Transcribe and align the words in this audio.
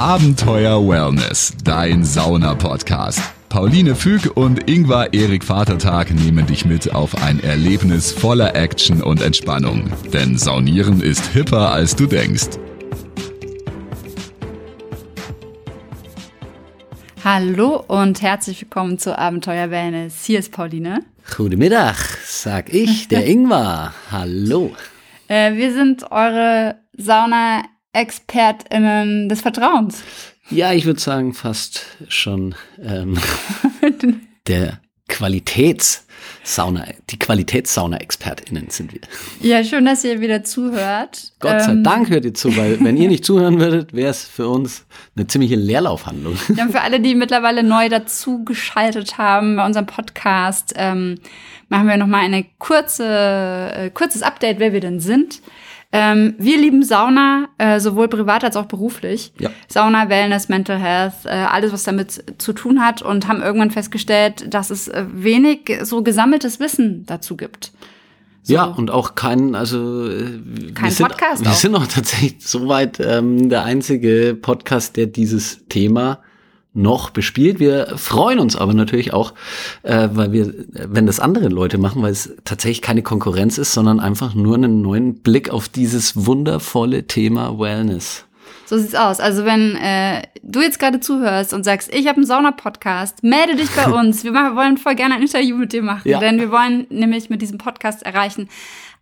Abenteuer 0.00 0.88
Wellness, 0.88 1.52
dein 1.62 2.04
Sauna-Podcast. 2.04 3.20
Pauline 3.50 3.94
Füg 3.94 4.34
und 4.34 4.66
Ingvar 4.66 5.12
Erik 5.12 5.44
Vatertag 5.44 6.10
nehmen 6.10 6.46
dich 6.46 6.64
mit 6.64 6.94
auf 6.94 7.22
ein 7.22 7.38
Erlebnis 7.44 8.10
voller 8.10 8.56
Action 8.56 9.02
und 9.02 9.20
Entspannung. 9.20 9.92
Denn 10.10 10.38
Saunieren 10.38 11.02
ist 11.02 11.26
hipper, 11.34 11.70
als 11.72 11.94
du 11.96 12.06
denkst. 12.06 12.48
Hallo 17.22 17.84
und 17.86 18.22
herzlich 18.22 18.62
willkommen 18.62 18.98
zu 18.98 19.18
Abenteuer 19.18 19.70
Wellness. 19.70 20.24
Hier 20.24 20.38
ist 20.38 20.50
Pauline. 20.50 21.00
Guten 21.36 21.58
Mittag, 21.58 21.96
sag 22.24 22.72
ich, 22.72 23.08
der 23.08 23.26
Ingvar. 23.28 23.92
Hallo. 24.10 24.72
Äh, 25.28 25.56
wir 25.56 25.74
sind 25.74 26.10
eure 26.10 26.76
Sauna-ExpertInnen 27.92 29.28
des 29.28 29.40
Vertrauens. 29.40 30.02
Ja, 30.50 30.72
ich 30.72 30.84
würde 30.84 31.00
sagen, 31.00 31.32
fast 31.32 31.84
schon 32.08 32.54
ähm, 32.82 33.18
der 34.46 34.80
Qualitätssauna, 35.08 36.86
die 37.10 37.18
Qualitätssauna-ExpertInnen 37.18 38.70
sind 38.70 38.92
wir. 38.92 39.00
Ja, 39.40 39.64
schön, 39.64 39.84
dass 39.84 40.04
ihr 40.04 40.20
wieder 40.20 40.44
zuhört. 40.44 41.32
Gott 41.40 41.62
sei 41.62 41.72
ähm, 41.72 41.84
Dank 41.84 42.10
hört 42.10 42.24
ihr 42.24 42.34
zu, 42.34 42.56
weil 42.56 42.78
wenn 42.80 42.96
ihr 42.96 43.08
nicht 43.08 43.24
zuhören 43.26 43.58
würdet, 43.60 43.92
wäre 43.92 44.10
es 44.10 44.24
für 44.24 44.48
uns 44.48 44.86
eine 45.16 45.26
ziemliche 45.26 45.56
Leerlaufhandlung. 45.56 46.36
Ja, 46.56 46.68
für 46.68 46.80
alle, 46.80 47.00
die 47.00 47.14
mittlerweile 47.14 47.62
neu 47.62 47.88
dazugeschaltet 47.88 49.18
haben 49.18 49.56
bei 49.56 49.66
unserem 49.66 49.86
Podcast, 49.86 50.74
ähm, 50.76 51.16
machen 51.68 51.88
wir 51.88 51.96
nochmal 51.96 52.24
ein 52.24 52.46
kurze, 52.58 53.72
äh, 53.74 53.90
kurzes 53.90 54.22
Update, 54.22 54.58
wer 54.58 54.72
wir 54.72 54.80
denn 54.80 55.00
sind. 55.00 55.40
Ähm, 55.92 56.34
wir 56.38 56.56
lieben 56.56 56.84
Sauna, 56.84 57.48
äh, 57.58 57.80
sowohl 57.80 58.06
privat 58.06 58.44
als 58.44 58.56
auch 58.56 58.66
beruflich. 58.66 59.32
Ja. 59.40 59.50
Sauna, 59.66 60.08
Wellness, 60.08 60.48
Mental 60.48 60.78
Health, 60.78 61.24
äh, 61.24 61.30
alles, 61.30 61.72
was 61.72 61.82
damit 61.82 62.22
zu 62.38 62.52
tun 62.52 62.80
hat 62.80 63.02
und 63.02 63.26
haben 63.26 63.42
irgendwann 63.42 63.72
festgestellt, 63.72 64.54
dass 64.54 64.70
es 64.70 64.86
äh, 64.86 65.04
wenig 65.12 65.78
so 65.82 66.02
gesammeltes 66.02 66.60
Wissen 66.60 67.04
dazu 67.06 67.36
gibt. 67.36 67.72
So. 68.42 68.54
Ja, 68.54 68.64
und 68.64 68.90
auch 68.90 69.16
kein, 69.16 69.54
also 69.54 70.08
äh, 70.08 70.40
kein 70.74 70.96
wir 70.96 71.06
Podcast. 71.06 71.38
Sind, 71.38 71.46
wir 71.48 71.54
sind 71.54 71.74
auch 71.74 71.86
tatsächlich 71.86 72.36
soweit 72.46 73.00
ähm, 73.00 73.48
der 73.48 73.64
einzige 73.64 74.38
Podcast, 74.40 74.96
der 74.96 75.06
dieses 75.06 75.66
Thema 75.68 76.20
noch 76.72 77.10
bespielt. 77.10 77.58
Wir 77.58 77.94
freuen 77.96 78.38
uns 78.38 78.56
aber 78.56 78.74
natürlich 78.74 79.12
auch, 79.12 79.34
äh, 79.82 80.08
weil 80.12 80.32
wir, 80.32 80.54
wenn 80.68 81.06
das 81.06 81.20
andere 81.20 81.48
Leute 81.48 81.78
machen, 81.78 82.02
weil 82.02 82.12
es 82.12 82.36
tatsächlich 82.44 82.82
keine 82.82 83.02
Konkurrenz 83.02 83.58
ist, 83.58 83.72
sondern 83.72 83.98
einfach 84.00 84.34
nur 84.34 84.54
einen 84.54 84.82
neuen 84.82 85.14
Blick 85.14 85.50
auf 85.50 85.68
dieses 85.68 86.26
wundervolle 86.26 87.06
Thema 87.06 87.58
Wellness. 87.58 88.24
So 88.70 88.78
sieht's 88.78 88.94
aus. 88.94 89.18
Also 89.18 89.44
wenn 89.44 89.74
äh, 89.74 90.22
du 90.44 90.60
jetzt 90.60 90.78
gerade 90.78 91.00
zuhörst 91.00 91.52
und 91.52 91.64
sagst, 91.64 91.92
ich 91.92 92.06
habe 92.06 92.18
einen 92.18 92.26
Sauna-Podcast, 92.26 93.24
melde 93.24 93.56
dich 93.56 93.68
bei 93.70 93.90
uns. 94.00 94.22
Wir 94.22 94.32
wollen 94.32 94.76
voll 94.76 94.94
gerne 94.94 95.16
ein 95.16 95.22
Interview 95.22 95.56
mit 95.56 95.72
dir 95.72 95.82
machen, 95.82 96.08
ja. 96.08 96.20
denn 96.20 96.38
wir 96.38 96.52
wollen 96.52 96.86
nämlich 96.88 97.30
mit 97.30 97.42
diesem 97.42 97.58
Podcast 97.58 98.04
erreichen, 98.04 98.48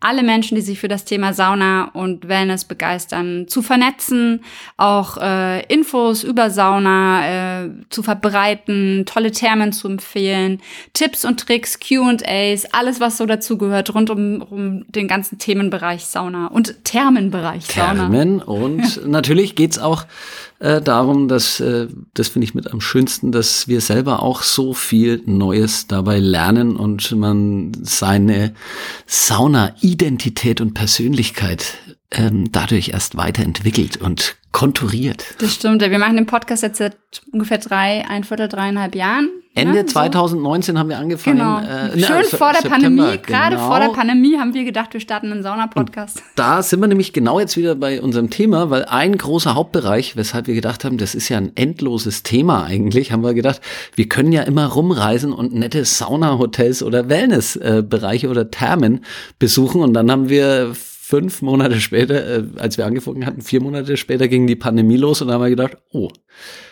alle 0.01 0.23
Menschen, 0.23 0.55
die 0.55 0.61
sich 0.61 0.79
für 0.79 0.87
das 0.87 1.05
Thema 1.05 1.33
Sauna 1.33 1.91
und 1.93 2.29
Wellness 2.29 2.65
begeistern, 2.65 3.47
zu 3.49 3.63
vernetzen, 3.63 4.45
auch 4.77 5.17
äh, 5.17 5.65
Infos 5.67 6.23
über 6.23 6.51
Sauna 6.51 7.65
äh, 7.65 7.71
zu 7.91 8.05
verbreiten, 8.05 9.05
tolle 9.07 9.33
Thermen 9.33 9.73
zu 9.73 9.89
empfehlen, 9.89 10.61
Tipps 10.93 11.25
und 11.25 11.41
Tricks, 11.41 11.81
Q&As, 11.81 12.67
alles 12.73 13.01
was 13.01 13.17
so 13.17 13.27
dazugehört 13.27 13.93
rund 13.93 14.11
um, 14.11 14.43
um 14.43 14.85
den 14.93 15.09
ganzen 15.09 15.39
Themenbereich 15.39 16.07
Sauna 16.07 16.47
und 16.47 16.85
Thermenbereich 16.85 17.67
Sauna. 17.67 17.95
Thermen 17.95 18.41
und 18.41 19.05
natürlich 19.07 19.57
geht's 19.57 19.81
auch 19.81 20.05
äh, 20.61 20.81
darum, 20.81 21.29
dass 21.29 21.61
äh, 21.61 21.87
das 22.15 22.29
finde 22.29 22.45
ich 22.45 22.55
mit 22.55 22.73
am 22.73 22.81
schönsten, 22.81 23.31
dass 23.31 23.69
wir 23.69 23.81
selber 23.81 24.23
auch 24.23 24.43
so 24.43 24.75
viel 24.75 25.23
Neues 25.25 25.87
dabei 25.87 26.19
lernen 26.19 26.77
und 26.77 27.13
man 27.13 27.73
seine 27.83 28.55
Sauna-Identität 29.07 30.61
und 30.61 30.75
Persönlichkeit 30.75 31.79
ähm, 32.11 32.51
dadurch 32.53 32.91
erst 32.91 33.17
weiterentwickelt 33.17 33.99
und 33.99 34.37
konturiert. 34.53 35.25
Das 35.39 35.55
stimmt. 35.55 35.83
Wir 35.83 35.99
machen 35.99 36.17
den 36.17 36.27
Podcast 36.27 36.63
jetzt 36.63 36.79
seit 36.79 36.97
ungefähr 37.33 37.59
drei, 37.59 38.05
ein 38.09 38.25
Viertel, 38.25 38.49
dreieinhalb 38.49 38.95
Jahren. 38.95 39.29
Ende 39.55 39.75
ne? 39.75 39.87
202019 39.87 40.79
haben 40.79 40.89
wir 40.89 40.99
angefangen. 40.99 41.39
Genau. 41.39 41.59
Äh, 41.59 41.99
Schön 42.01 42.19
ne, 42.19 42.25
vor 42.25 42.53
der 42.53 42.63
September, 42.63 42.71
Pandemie, 42.71 43.19
gerade 43.23 43.57
genau. 43.57 43.69
vor 43.69 43.81
der 43.81 43.89
Pandemie 43.89 44.39
haben 44.39 44.55
wir 44.55 44.65
gedacht, 44.65 44.93
wir 44.93 45.01
starten 45.01 45.33
einen 45.33 45.43
Sauna-Podcast. 45.43 46.23
Da 46.37 46.63
sind 46.63 46.81
wir 46.81 46.87
nämlich 46.87 47.13
genau 47.13 47.41
jetzt 47.41 47.57
wieder 47.57 47.75
bei 47.75 48.01
unserem 48.01 48.31
Thema, 48.31 48.71
weil 48.71 48.85
ein 48.85 49.19
großer 49.19 49.55
Hauptbereich, 49.55 50.17
weshalb 50.17 50.47
wir 50.47 50.55
gedacht 50.55 50.85
haben, 50.85 50.97
das 50.97 51.15
ist 51.15 51.29
ja 51.29 51.39
ein 51.39 51.53
endloses 51.57 52.23
Thema 52.23 52.65
eigentlich, 52.65 53.11
haben 53.11 53.23
wir 53.23 53.35
gedacht, 53.35 53.61
wir 53.97 54.09
können 54.09 54.33
ja 54.33 54.43
immer 54.43 54.67
rumreisen 54.67 55.33
und 55.33 55.55
nette 55.55 55.85
Sauna-Hotels 55.85 56.83
oder 56.83 57.09
Wellness-Bereiche 57.09 58.29
oder 58.29 58.51
Thermen 58.51 59.05
besuchen. 59.39 59.83
Und 59.83 59.93
dann 59.95 60.11
haben 60.11 60.29
wir 60.29 60.75
fünf 61.09 61.41
Monate 61.41 61.81
später, 61.81 62.39
äh, 62.39 62.45
als 62.59 62.77
wir 62.77 62.85
angefangen 62.85 63.25
hatten, 63.25 63.41
vier 63.41 63.63
Monate 63.63 63.97
später 63.97 64.29
ging 64.29 64.47
die 64.47 64.57
Pandemie 64.57 64.99
los 64.99 65.23
und 65.23 65.29
da 65.29 65.35
haben 65.35 65.43
wir 65.43 65.49
gedacht, 65.49 65.79
oh. 65.91 66.11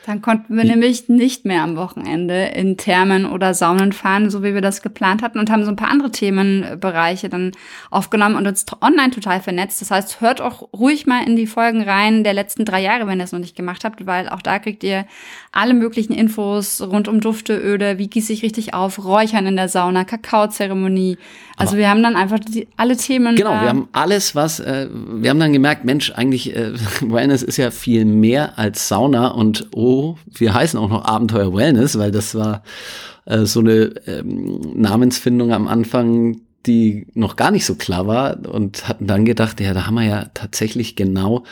Dann 0.06 0.22
konnten 0.22 0.56
wir 0.56 0.64
nämlich 0.64 1.08
nicht 1.08 1.44
mehr 1.44 1.62
am 1.62 1.76
Wochenende 1.76 2.46
in 2.46 2.76
Thermen 2.76 3.26
oder 3.26 3.54
Saunen 3.54 3.92
fahren, 3.92 4.30
so 4.30 4.42
wie 4.42 4.54
wir 4.54 4.60
das 4.60 4.82
geplant 4.82 5.22
hatten 5.22 5.38
und 5.38 5.50
haben 5.50 5.64
so 5.64 5.70
ein 5.70 5.76
paar 5.76 5.90
andere 5.90 6.10
Themenbereiche 6.10 7.28
dann 7.28 7.52
aufgenommen 7.90 8.36
und 8.36 8.46
uns 8.46 8.66
online 8.80 9.10
total 9.10 9.40
vernetzt. 9.40 9.80
Das 9.80 9.90
heißt, 9.90 10.20
hört 10.20 10.40
auch 10.40 10.68
ruhig 10.72 11.06
mal 11.06 11.26
in 11.26 11.36
die 11.36 11.46
Folgen 11.46 11.82
rein 11.82 12.24
der 12.24 12.34
letzten 12.34 12.64
drei 12.64 12.82
Jahre, 12.82 13.06
wenn 13.06 13.20
ihr 13.20 13.24
es 13.24 13.32
noch 13.32 13.40
nicht 13.40 13.56
gemacht 13.56 13.84
habt, 13.84 14.04
weil 14.06 14.28
auch 14.28 14.42
da 14.42 14.58
kriegt 14.58 14.84
ihr 14.84 15.06
alle 15.52 15.74
möglichen 15.74 16.12
Infos 16.12 16.80
rund 16.82 17.08
um 17.08 17.20
Dufte, 17.20 17.56
Öle, 17.56 17.98
wie 17.98 18.08
gieße 18.08 18.32
ich 18.32 18.42
richtig 18.42 18.74
auf, 18.74 19.04
Räuchern 19.04 19.46
in 19.46 19.56
der 19.56 19.68
Sauna, 19.68 20.04
Kakaozeremonie. 20.04 21.16
Also 21.56 21.70
Aber 21.70 21.78
wir 21.78 21.90
haben 21.90 22.02
dann 22.02 22.16
einfach 22.16 22.38
die, 22.38 22.68
alle 22.76 22.96
Themen. 22.96 23.36
Genau, 23.36 23.52
wir 23.52 23.68
haben 23.68 23.88
alles 23.92 24.16
alles, 24.16 24.34
was, 24.34 24.60
äh, 24.60 24.88
wir 24.90 25.30
haben 25.30 25.40
dann 25.40 25.52
gemerkt, 25.52 25.84
Mensch, 25.84 26.12
eigentlich, 26.12 26.54
äh, 26.54 26.72
Wellness 27.02 27.42
ist 27.42 27.58
ja 27.58 27.70
viel 27.70 28.04
mehr 28.04 28.58
als 28.58 28.88
Sauna 28.88 29.28
und 29.28 29.68
oh, 29.74 29.95
wir 30.24 30.54
heißen 30.54 30.78
auch 30.78 30.88
noch 30.88 31.04
Abenteuer 31.04 31.54
Wellness, 31.54 31.98
weil 31.98 32.10
das 32.10 32.34
war 32.34 32.62
äh, 33.24 33.44
so 33.44 33.60
eine 33.60 33.92
ähm, 34.06 34.60
Namensfindung 34.74 35.52
am 35.52 35.68
Anfang, 35.68 36.40
die 36.66 37.06
noch 37.14 37.36
gar 37.36 37.50
nicht 37.50 37.64
so 37.64 37.74
klar 37.74 38.06
war 38.06 38.38
und 38.48 38.88
hatten 38.88 39.06
dann 39.06 39.24
gedacht, 39.24 39.60
ja, 39.60 39.74
da 39.74 39.86
haben 39.86 39.94
wir 39.94 40.04
ja 40.04 40.26
tatsächlich 40.34 40.96
genau 40.96 41.44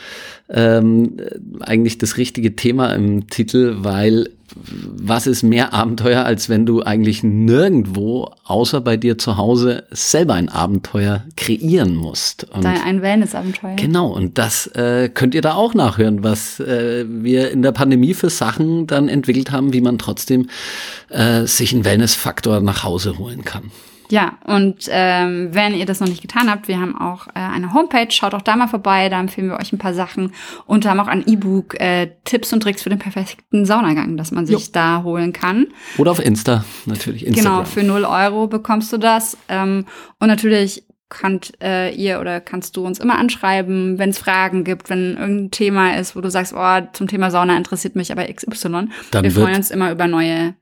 ähm, 0.49 1.17
eigentlich 1.61 1.97
das 1.97 2.17
richtige 2.17 2.55
Thema 2.55 2.93
im 2.93 3.27
Titel, 3.27 3.77
weil 3.79 4.29
was 4.55 5.27
ist 5.27 5.43
mehr 5.43 5.73
Abenteuer, 5.73 6.23
als 6.23 6.49
wenn 6.49 6.65
du 6.65 6.81
eigentlich 6.83 7.23
nirgendwo, 7.23 8.31
außer 8.43 8.79
bei 8.79 8.95
dir 8.95 9.17
zu 9.17 9.37
Hause, 9.37 9.85
selber 9.89 10.35
ein 10.35 10.49
Abenteuer 10.49 11.23
kreieren 11.35 11.95
musst. 11.95 12.45
Und 12.51 12.63
Dein 12.63 12.81
ein 12.81 13.01
Wellness-Abenteuer. 13.01 13.75
Genau, 13.75 14.07
und 14.07 14.37
das 14.37 14.67
äh, 14.67 15.09
könnt 15.09 15.35
ihr 15.35 15.41
da 15.41 15.55
auch 15.55 15.73
nachhören, 15.73 16.23
was 16.23 16.59
äh, 16.59 17.05
wir 17.07 17.51
in 17.51 17.63
der 17.63 17.71
Pandemie 17.71 18.13
für 18.13 18.29
Sachen 18.29 18.87
dann 18.87 19.09
entwickelt 19.09 19.51
haben, 19.51 19.73
wie 19.73 19.81
man 19.81 19.97
trotzdem 19.97 20.47
äh, 21.09 21.45
sich 21.45 21.73
einen 21.73 21.83
Wellness-Faktor 21.83 22.61
nach 22.61 22.83
Hause 22.83 23.17
holen 23.17 23.43
kann. 23.43 23.71
Ja, 24.09 24.37
und 24.45 24.87
ähm, 24.89 25.49
wenn 25.51 25.73
ihr 25.73 25.85
das 25.85 25.99
noch 25.99 26.07
nicht 26.07 26.21
getan 26.21 26.49
habt, 26.49 26.67
wir 26.67 26.79
haben 26.79 26.97
auch 26.97 27.27
äh, 27.27 27.39
eine 27.39 27.73
Homepage, 27.73 28.11
schaut 28.11 28.33
auch 28.33 28.41
da 28.41 28.55
mal 28.55 28.67
vorbei, 28.67 29.09
da 29.09 29.19
empfehlen 29.19 29.49
wir 29.49 29.59
euch 29.59 29.73
ein 29.73 29.79
paar 29.79 29.93
Sachen 29.93 30.33
und 30.65 30.85
haben 30.85 30.99
auch 30.99 31.07
ein 31.07 31.23
E-Book, 31.25 31.79
äh, 31.79 32.11
Tipps 32.23 32.53
und 32.53 32.61
Tricks 32.61 32.83
für 32.83 32.89
den 32.89 32.99
perfekten 32.99 33.65
Saunagang, 33.65 34.17
das 34.17 34.31
man 34.31 34.45
sich 34.45 34.67
jo. 34.67 34.71
da 34.73 35.03
holen 35.03 35.33
kann. 35.33 35.67
Oder 35.97 36.11
auf 36.11 36.23
Insta, 36.23 36.63
natürlich. 36.85 37.25
Instagram. 37.25 37.53
Genau, 37.53 37.65
für 37.65 37.83
0 37.83 38.05
Euro 38.05 38.47
bekommst 38.47 38.93
du 38.93 38.97
das. 38.97 39.37
Ähm, 39.49 39.85
und 40.19 40.27
natürlich 40.27 40.83
könnt 41.09 41.53
äh, 41.61 41.93
ihr 41.93 42.19
oder 42.19 42.41
kannst 42.41 42.75
du 42.77 42.85
uns 42.85 42.99
immer 42.99 43.17
anschreiben, 43.17 43.99
wenn 43.99 44.09
es 44.09 44.17
Fragen 44.17 44.63
gibt, 44.63 44.89
wenn 44.89 45.15
irgendein 45.17 45.51
Thema 45.51 45.97
ist, 45.97 46.15
wo 46.15 46.21
du 46.21 46.29
sagst, 46.29 46.53
oh, 46.55 46.79
zum 46.93 47.07
Thema 47.07 47.31
Sauna 47.31 47.55
interessiert 47.57 47.95
mich 47.95 48.11
aber 48.11 48.25
XY. 48.25 48.89
Dann 49.11 49.23
wir 49.23 49.31
freuen 49.31 49.55
uns 49.55 49.71
immer 49.71 49.91
über 49.91 50.07
neue 50.07 50.55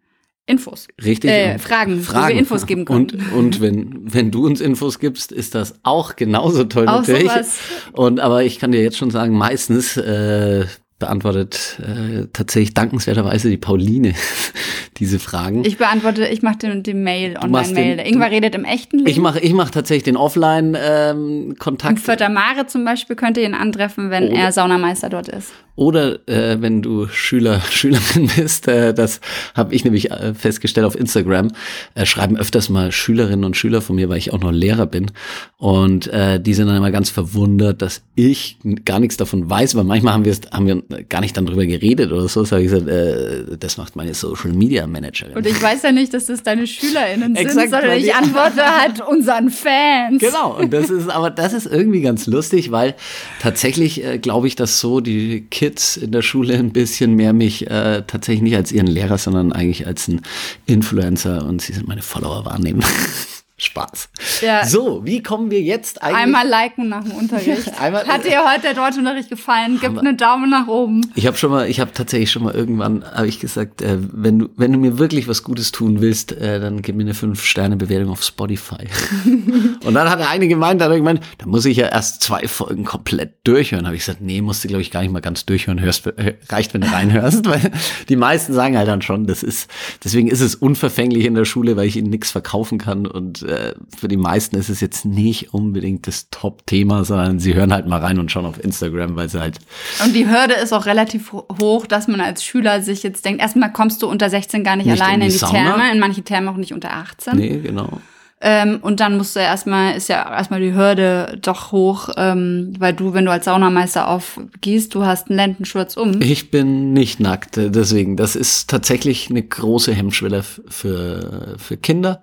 Infos. 0.45 0.87
Richtig. 1.03 1.31
Äh, 1.31 1.57
Fragen, 1.57 2.01
Fragen, 2.01 2.25
wo 2.25 2.29
wir 2.29 2.39
Infos 2.39 2.65
geben 2.65 2.85
können. 2.85 3.07
Und, 3.07 3.31
und 3.33 3.61
wenn, 3.61 4.01
wenn 4.13 4.29
du 4.29 4.45
uns 4.45 4.59
Infos 4.59 4.99
gibst, 4.99 5.31
ist 5.31 5.55
das 5.55 5.75
auch 5.83 6.15
genauso 6.17 6.65
toll 6.65 6.87
auch 6.87 6.99
natürlich. 6.99 7.31
Sowas. 7.31 7.59
Und 7.93 8.19
aber 8.19 8.43
ich 8.43 8.59
kann 8.59 8.71
dir 8.73 8.81
jetzt 8.81 8.97
schon 8.97 9.09
sagen, 9.09 9.37
meistens 9.37 9.95
äh, 9.95 10.65
beantwortet 10.99 11.79
äh, 11.81 12.27
tatsächlich 12.31 12.73
dankenswerterweise 12.73 13.49
die 13.49 13.57
Pauline 13.57 14.13
diese 14.97 15.19
Fragen. 15.19 15.65
Ich 15.65 15.77
beantworte, 15.77 16.27
ich 16.27 16.41
mache 16.41 16.57
den, 16.59 16.83
den 16.83 17.03
Mail, 17.03 17.37
Online-Mail. 17.37 17.99
Irgendwer 17.99 18.31
redet 18.31 18.55
im 18.55 18.63
echten 18.63 18.99
Leben. 18.99 19.09
Ich 19.09 19.19
mache 19.19 19.39
ich 19.39 19.53
mach 19.53 19.69
tatsächlich 19.69 20.03
den 20.03 20.17
Offline-Kontakt. 20.17 21.83
Ähm, 21.83 21.97
Und 21.97 21.99
Förder 21.99 22.29
Mare 22.29 22.67
zum 22.67 22.85
Beispiel 22.85 23.15
könnt 23.15 23.37
ihr 23.37 23.43
ihn 23.43 23.53
antreffen, 23.53 24.11
wenn 24.11 24.29
oder, 24.29 24.35
er 24.35 24.51
Saunameister 24.51 25.09
dort 25.09 25.27
ist. 25.27 25.51
Oder 25.75 26.27
äh, 26.27 26.61
wenn 26.61 26.81
du 26.81 27.07
Schüler, 27.07 27.61
Schülerin 27.69 28.29
bist, 28.35 28.67
äh, 28.67 28.93
das 28.93 29.21
habe 29.55 29.73
ich 29.73 29.83
nämlich 29.83 30.11
äh, 30.11 30.33
festgestellt 30.33 30.85
auf 30.85 30.95
Instagram, 30.95 31.51
äh, 31.95 32.05
schreiben 32.05 32.37
öfters 32.37 32.69
mal 32.69 32.91
Schülerinnen 32.91 33.43
und 33.43 33.57
Schüler 33.57 33.81
von 33.81 33.95
mir, 33.95 34.07
weil 34.09 34.17
ich 34.17 34.33
auch 34.33 34.39
noch 34.39 34.51
Lehrer 34.51 34.85
bin. 34.85 35.11
Und 35.57 36.07
äh, 36.07 36.39
die 36.39 36.53
sind 36.53 36.67
dann 36.67 36.77
immer 36.77 36.91
ganz 36.91 37.09
verwundert, 37.09 37.81
dass 37.81 38.01
ich 38.15 38.57
gar 38.85 38.99
nichts 38.99 39.17
davon 39.17 39.49
weiß, 39.49 39.75
weil 39.75 39.83
manchmal 39.83 40.13
haben 40.13 40.25
wir 40.25 40.35
haben 40.51 40.67
wir 40.67 41.03
gar 41.03 41.21
nicht 41.21 41.35
dann 41.37 41.45
drüber 41.45 41.65
geredet 41.65 42.11
oder 42.11 42.27
so. 42.27 42.41
Das 42.41 42.51
habe 42.51 42.61
ich 42.61 42.69
gesagt, 42.69 42.87
äh, 42.87 43.57
das 43.57 43.77
macht 43.77 43.95
meine 43.95 44.13
Social 44.13 44.51
Media 44.51 44.85
Managerin. 44.85 45.35
Und 45.35 45.47
ich 45.47 45.59
weiß 45.59 45.83
ja 45.83 45.91
nicht, 45.91 46.13
dass 46.13 46.27
das 46.27 46.43
deine 46.43 46.67
SchülerInnen 46.67 47.35
sind, 47.35 47.45
Exakt, 47.45 47.71
sondern 47.71 47.97
ich 47.97 48.13
antworte 48.13 48.63
halt 48.63 49.01
unseren 49.01 49.49
Fans. 49.49 50.19
Genau, 50.19 50.55
und 50.59 50.71
das 50.71 50.89
ist, 50.89 51.09
aber 51.09 51.31
das 51.31 51.53
ist 51.53 51.65
irgendwie 51.65 52.01
ganz 52.01 52.27
lustig, 52.27 52.71
weil 52.71 52.95
tatsächlich 53.41 54.03
äh, 54.03 54.19
glaube 54.19 54.47
ich, 54.47 54.55
dass 54.55 54.79
so 54.79 54.99
die 54.99 55.41
Kids 55.63 55.95
in 55.95 56.11
der 56.11 56.21
Schule 56.21 56.57
ein 56.57 56.73
bisschen 56.73 57.13
mehr 57.13 57.31
mich 57.31 57.71
äh, 57.71 58.03
tatsächlich 58.05 58.41
nicht 58.41 58.57
als 58.57 58.73
ihren 58.73 58.87
Lehrer, 58.87 59.17
sondern 59.17 59.53
eigentlich 59.53 59.87
als 59.87 60.09
ein 60.09 60.19
Influencer 60.65 61.45
und 61.45 61.61
sie 61.61 61.71
sind 61.71 61.87
meine 61.87 62.01
Follower 62.01 62.43
wahrnehmen. 62.43 62.83
Spaß. 63.63 64.09
Ja. 64.41 64.65
So, 64.65 65.05
wie 65.05 65.23
kommen 65.23 65.51
wir 65.51 65.61
jetzt 65.61 66.01
eigentlich? 66.01 66.23
Einmal 66.23 66.47
liken 66.47 66.89
nach 66.89 67.03
dem 67.03 67.13
Unterricht. 67.13 67.71
Einmal, 67.79 68.05
Hat 68.07 68.25
dir 68.25 68.43
heute 68.49 68.61
der 68.61 68.73
Deutschunterricht 68.73 69.29
gefallen? 69.29 69.79
Gib 69.81 69.97
einen 69.97 70.17
Daumen 70.17 70.49
nach 70.49 70.67
oben. 70.67 71.11
Ich 71.15 71.27
habe 71.27 71.37
schon 71.37 71.51
mal, 71.51 71.69
ich 71.69 71.79
habe 71.79 71.91
tatsächlich 71.93 72.31
schon 72.31 72.43
mal 72.43 72.53
irgendwann, 72.53 73.03
habe 73.03 73.27
ich 73.27 73.39
gesagt, 73.39 73.81
äh, 73.81 73.97
wenn 73.99 74.39
du, 74.39 74.49
wenn 74.57 74.71
du 74.71 74.79
mir 74.79 74.97
wirklich 74.97 75.27
was 75.27 75.43
Gutes 75.43 75.71
tun 75.71 76.01
willst, 76.01 76.31
äh, 76.33 76.59
dann 76.59 76.81
gib 76.81 76.95
mir 76.95 77.03
eine 77.03 77.13
5-Sterne-Bewertung 77.13 78.09
auf 78.09 78.23
Spotify. 78.23 78.87
und 79.83 79.93
dann 79.93 80.09
hat 80.09 80.19
er 80.19 80.29
eine 80.29 80.47
gemeint, 80.47 80.81
da 80.81 80.85
hat 80.85 80.91
er 80.91 80.97
gemeint, 80.97 81.21
da 81.37 81.45
muss 81.45 81.65
ich 81.65 81.77
ja 81.77 81.87
erst 81.87 82.21
zwei 82.21 82.47
Folgen 82.47 82.83
komplett 82.83 83.35
durchhören. 83.45 83.85
Habe 83.85 83.95
ich 83.95 84.05
gesagt, 84.05 84.21
nee, 84.21 84.41
musst 84.41 84.63
du 84.63 84.67
glaube 84.67 84.81
ich 84.81 84.91
gar 84.91 85.01
nicht 85.01 85.11
mal 85.11 85.21
ganz 85.21 85.45
durchhören, 85.45 85.79
hörst, 85.79 86.07
äh, 86.07 86.35
reicht, 86.49 86.73
wenn 86.73 86.81
du 86.81 86.91
reinhörst, 86.91 87.45
weil 87.49 87.71
die 88.09 88.15
meisten 88.15 88.53
sagen 88.53 88.77
halt 88.77 88.87
dann 88.87 89.01
schon, 89.01 89.25
das 89.25 89.43
ist, 89.43 89.69
deswegen 90.03 90.27
ist 90.27 90.41
es 90.41 90.55
unverfänglich 90.55 91.25
in 91.25 91.35
der 91.35 91.45
Schule, 91.45 91.75
weil 91.75 91.87
ich 91.87 91.95
ihnen 91.95 92.09
nichts 92.09 92.31
verkaufen 92.31 92.77
kann 92.77 93.05
und 93.05 93.43
äh, 93.53 93.73
für 93.97 94.07
die 94.07 94.17
meisten 94.17 94.55
ist 94.57 94.69
es 94.69 94.81
jetzt 94.81 95.05
nicht 95.05 95.53
unbedingt 95.53 96.07
das 96.07 96.29
Top-Thema, 96.29 97.05
sondern 97.05 97.39
sie 97.39 97.53
hören 97.53 97.73
halt 97.73 97.87
mal 97.87 97.99
rein 97.99 98.19
und 98.19 98.31
schauen 98.31 98.45
auf 98.45 98.63
Instagram, 98.63 99.15
weil 99.15 99.29
sie 99.29 99.39
halt. 99.39 99.59
Und 100.03 100.13
die 100.15 100.27
Hürde 100.27 100.53
ist 100.53 100.73
auch 100.73 100.85
relativ 100.85 101.33
hoch, 101.33 101.85
dass 101.87 102.07
man 102.07 102.21
als 102.21 102.43
Schüler 102.43 102.81
sich 102.81 103.03
jetzt 103.03 103.25
denkt, 103.25 103.41
erstmal 103.41 103.71
kommst 103.71 104.01
du 104.01 104.07
unter 104.07 104.29
16 104.29 104.63
gar 104.63 104.75
nicht, 104.75 104.87
nicht 104.87 105.01
alleine 105.01 105.25
in 105.25 105.31
die, 105.31 105.35
in 105.35 105.41
die 105.41 105.45
Therme, 105.45 105.91
in 105.91 105.99
manche 105.99 106.23
Therme 106.23 106.51
auch 106.51 106.57
nicht 106.57 106.73
unter 106.73 106.91
18. 106.93 107.35
Nee, 107.35 107.59
genau. 107.59 108.01
Ähm, 108.45 108.79
und 108.81 108.99
dann 108.99 109.15
musst 109.15 109.37
du 109.37 109.39
erstmal, 109.39 109.95
ist 109.95 110.09
ja 110.09 110.29
erstmal 110.29 110.59
die 110.59 110.73
Hürde 110.73 111.39
doch 111.41 111.71
hoch, 111.71 112.09
ähm, 112.17 112.73
weil 112.77 112.93
du, 112.93 113.13
wenn 113.13 113.23
du 113.23 113.31
als 113.31 113.45
Saunameister 113.45 114.09
aufgehst, 114.09 114.93
du 114.95 115.05
hast 115.05 115.29
einen 115.29 115.37
Lendenschurz 115.37 115.95
um. 115.95 116.21
Ich 116.21 116.51
bin 116.51 116.91
nicht 116.91 117.21
nackt, 117.21 117.51
deswegen. 117.55 118.17
Das 118.17 118.35
ist 118.35 118.69
tatsächlich 118.69 119.29
eine 119.29 119.41
große 119.41 119.93
Hemmschwelle 119.93 120.43
für, 120.43 121.55
für 121.57 121.77
Kinder. 121.77 122.21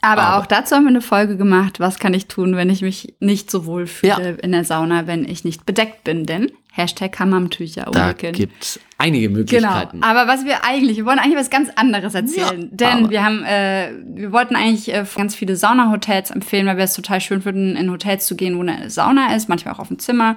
Aber, 0.00 0.22
Aber, 0.22 0.42
auch 0.42 0.46
dazu 0.46 0.74
haben 0.74 0.84
wir 0.84 0.90
eine 0.90 1.00
Folge 1.00 1.36
gemacht, 1.36 1.80
was 1.80 1.98
kann 1.98 2.14
ich 2.14 2.26
tun, 2.26 2.56
wenn 2.56 2.70
ich 2.70 2.82
mich 2.82 3.14
nicht 3.20 3.50
so 3.50 3.66
wohl 3.66 3.86
fühle 3.86 4.30
ja. 4.30 4.42
in 4.42 4.52
der 4.52 4.64
Sauna, 4.64 5.06
wenn 5.06 5.24
ich 5.24 5.44
nicht 5.44 5.66
bedeckt 5.66 6.04
bin. 6.04 6.26
Denn 6.26 6.52
Hashtag 6.72 7.18
Hammertücher 7.18 7.88
Da 7.92 8.12
gibt 8.12 8.80
einige 8.98 9.28
Möglichkeiten. 9.28 10.00
Genau. 10.00 10.06
Aber 10.06 10.26
was 10.26 10.44
wir 10.44 10.64
eigentlich, 10.64 10.96
wir 10.96 11.04
wollen 11.04 11.18
eigentlich 11.18 11.38
was 11.38 11.50
ganz 11.50 11.68
anderes 11.76 12.14
erzählen. 12.14 12.62
Ja, 12.62 12.68
denn 12.70 13.10
wir 13.10 13.24
haben, 13.24 13.44
äh, 13.44 13.90
wir 14.04 14.32
wollten 14.32 14.56
eigentlich 14.56 14.92
äh, 14.92 15.04
ganz 15.14 15.34
viele 15.34 15.56
Saunahotels 15.56 16.30
empfehlen, 16.30 16.66
weil 16.66 16.78
wir 16.78 16.84
es 16.84 16.94
total 16.94 17.20
schön 17.20 17.42
finden, 17.42 17.76
in 17.76 17.90
Hotels 17.90 18.26
zu 18.26 18.36
gehen, 18.36 18.56
wo 18.56 18.62
eine 18.62 18.88
Sauna 18.88 19.34
ist, 19.34 19.48
manchmal 19.48 19.74
auch 19.74 19.80
auf 19.80 19.88
dem 19.88 19.98
Zimmer. 19.98 20.36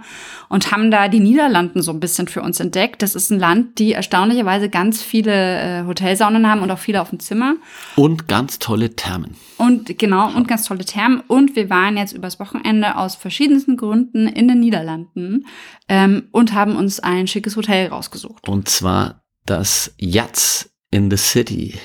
Und 0.49 0.71
haben 0.71 0.91
da 0.91 1.07
die 1.07 1.19
Niederlanden 1.19 1.81
so 1.81 1.91
ein 1.91 1.99
bisschen 1.99 2.27
für 2.27 2.41
uns 2.41 2.59
entdeckt. 2.59 3.01
Das 3.01 3.15
ist 3.15 3.31
ein 3.31 3.39
Land, 3.39 3.79
die 3.79 3.93
erstaunlicherweise 3.93 4.69
ganz 4.69 5.01
viele 5.01 5.81
äh, 5.81 5.85
Hotelsaunen 5.85 6.47
haben 6.49 6.61
und 6.61 6.71
auch 6.71 6.79
viele 6.79 7.01
auf 7.01 7.09
dem 7.09 7.19
Zimmer. 7.19 7.55
Und 7.95 8.27
ganz 8.27 8.59
tolle 8.59 8.95
Thermen. 8.95 9.35
Und 9.57 9.97
genau, 9.99 10.33
und 10.35 10.47
ganz 10.47 10.63
tolle 10.63 10.85
Thermen. 10.85 11.21
Und 11.27 11.55
wir 11.55 11.69
waren 11.69 11.97
jetzt 11.97 12.13
übers 12.13 12.39
Wochenende 12.39 12.97
aus 12.97 13.15
verschiedensten 13.15 13.77
Gründen 13.77 14.27
in 14.27 14.47
den 14.47 14.59
Niederlanden 14.59 15.45
ähm, 15.89 16.23
und 16.31 16.53
haben 16.53 16.75
uns 16.75 16.99
ein 16.99 17.27
schickes 17.27 17.57
Hotel 17.57 17.87
rausgesucht. 17.87 18.47
Und 18.49 18.67
zwar 18.67 19.21
das 19.45 19.93
Yachts 19.99 20.71
in 20.89 21.11
the 21.11 21.17
City 21.17 21.75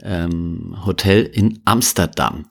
ähm, 0.00 0.76
Hotel 0.86 1.24
in 1.24 1.58
Amsterdam. 1.64 2.46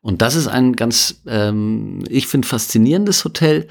Und 0.00 0.22
das 0.22 0.34
ist 0.34 0.48
ein 0.48 0.74
ganz, 0.74 1.22
ähm, 1.24 2.02
ich 2.08 2.26
finde, 2.26 2.48
faszinierendes 2.48 3.24
Hotel, 3.24 3.68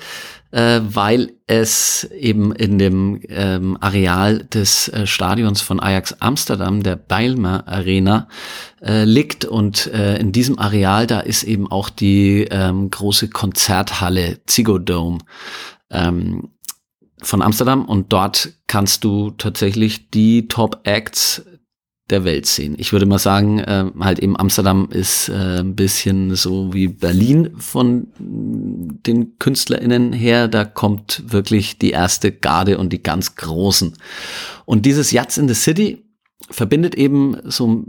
äh, 0.52 0.80
weil 0.84 1.34
es 1.48 2.06
eben 2.18 2.54
in 2.54 2.80
dem 2.80 3.20
ähm, 3.28 3.78
Areal 3.82 4.46
des 4.46 4.88
äh, 4.88 5.06
Stadions 5.06 5.60
von 5.60 5.82
Ajax 5.82 6.14
Amsterdam, 6.22 6.82
der 6.82 6.96
Bijlmer 6.96 7.68
Arena, 7.68 8.30
äh, 8.82 9.04
liegt. 9.04 9.44
Und 9.44 9.88
äh, 9.88 10.18
in 10.18 10.32
diesem 10.32 10.60
Areal, 10.60 11.08
da 11.08 11.20
ist 11.20 11.44
eben 11.44 11.70
auch 11.70 11.90
die 11.90 12.48
ähm, 12.50 12.90
große 12.90 13.28
Konzerthalle 13.30 14.40
Ziggo 14.46 14.78
Dome. 14.78 15.18
Ähm, 15.90 16.55
von 17.22 17.42
Amsterdam 17.42 17.86
und 17.86 18.12
dort 18.12 18.54
kannst 18.68 19.04
du 19.04 19.32
tatsächlich 19.32 20.10
die 20.10 20.48
Top 20.48 20.82
Acts 20.84 21.44
der 22.10 22.24
Welt 22.24 22.46
sehen. 22.46 22.76
Ich 22.78 22.94
würde 22.94 23.08
mal 23.08 23.18
sagen, 23.18 23.60
äh, 23.60 23.86
halt 24.00 24.20
eben 24.20 24.38
Amsterdam 24.38 24.90
ist 24.92 25.30
äh, 25.30 25.60
ein 25.60 25.76
bisschen 25.76 26.36
so 26.36 26.72
wie 26.72 26.88
Berlin 26.88 27.56
von 27.58 28.08
den 28.20 29.40
KünstlerInnen 29.40 30.14
her. 30.14 30.48
Da 30.48 30.66
kommt 30.66 31.24
wirklich 31.32 31.80
die 31.80 31.92
erste 31.92 32.32
Garde 32.32 32.78
und 32.78 32.94
die 32.94 33.02
ganz 33.02 33.36
Großen. 33.36 33.94
Und 34.66 34.86
dieses 34.86 35.12
Yachts 35.12 35.38
in 35.38 35.48
the 35.48 35.56
City 35.56 36.06
verbindet 36.52 36.94
eben 36.94 37.38
so 37.46 37.86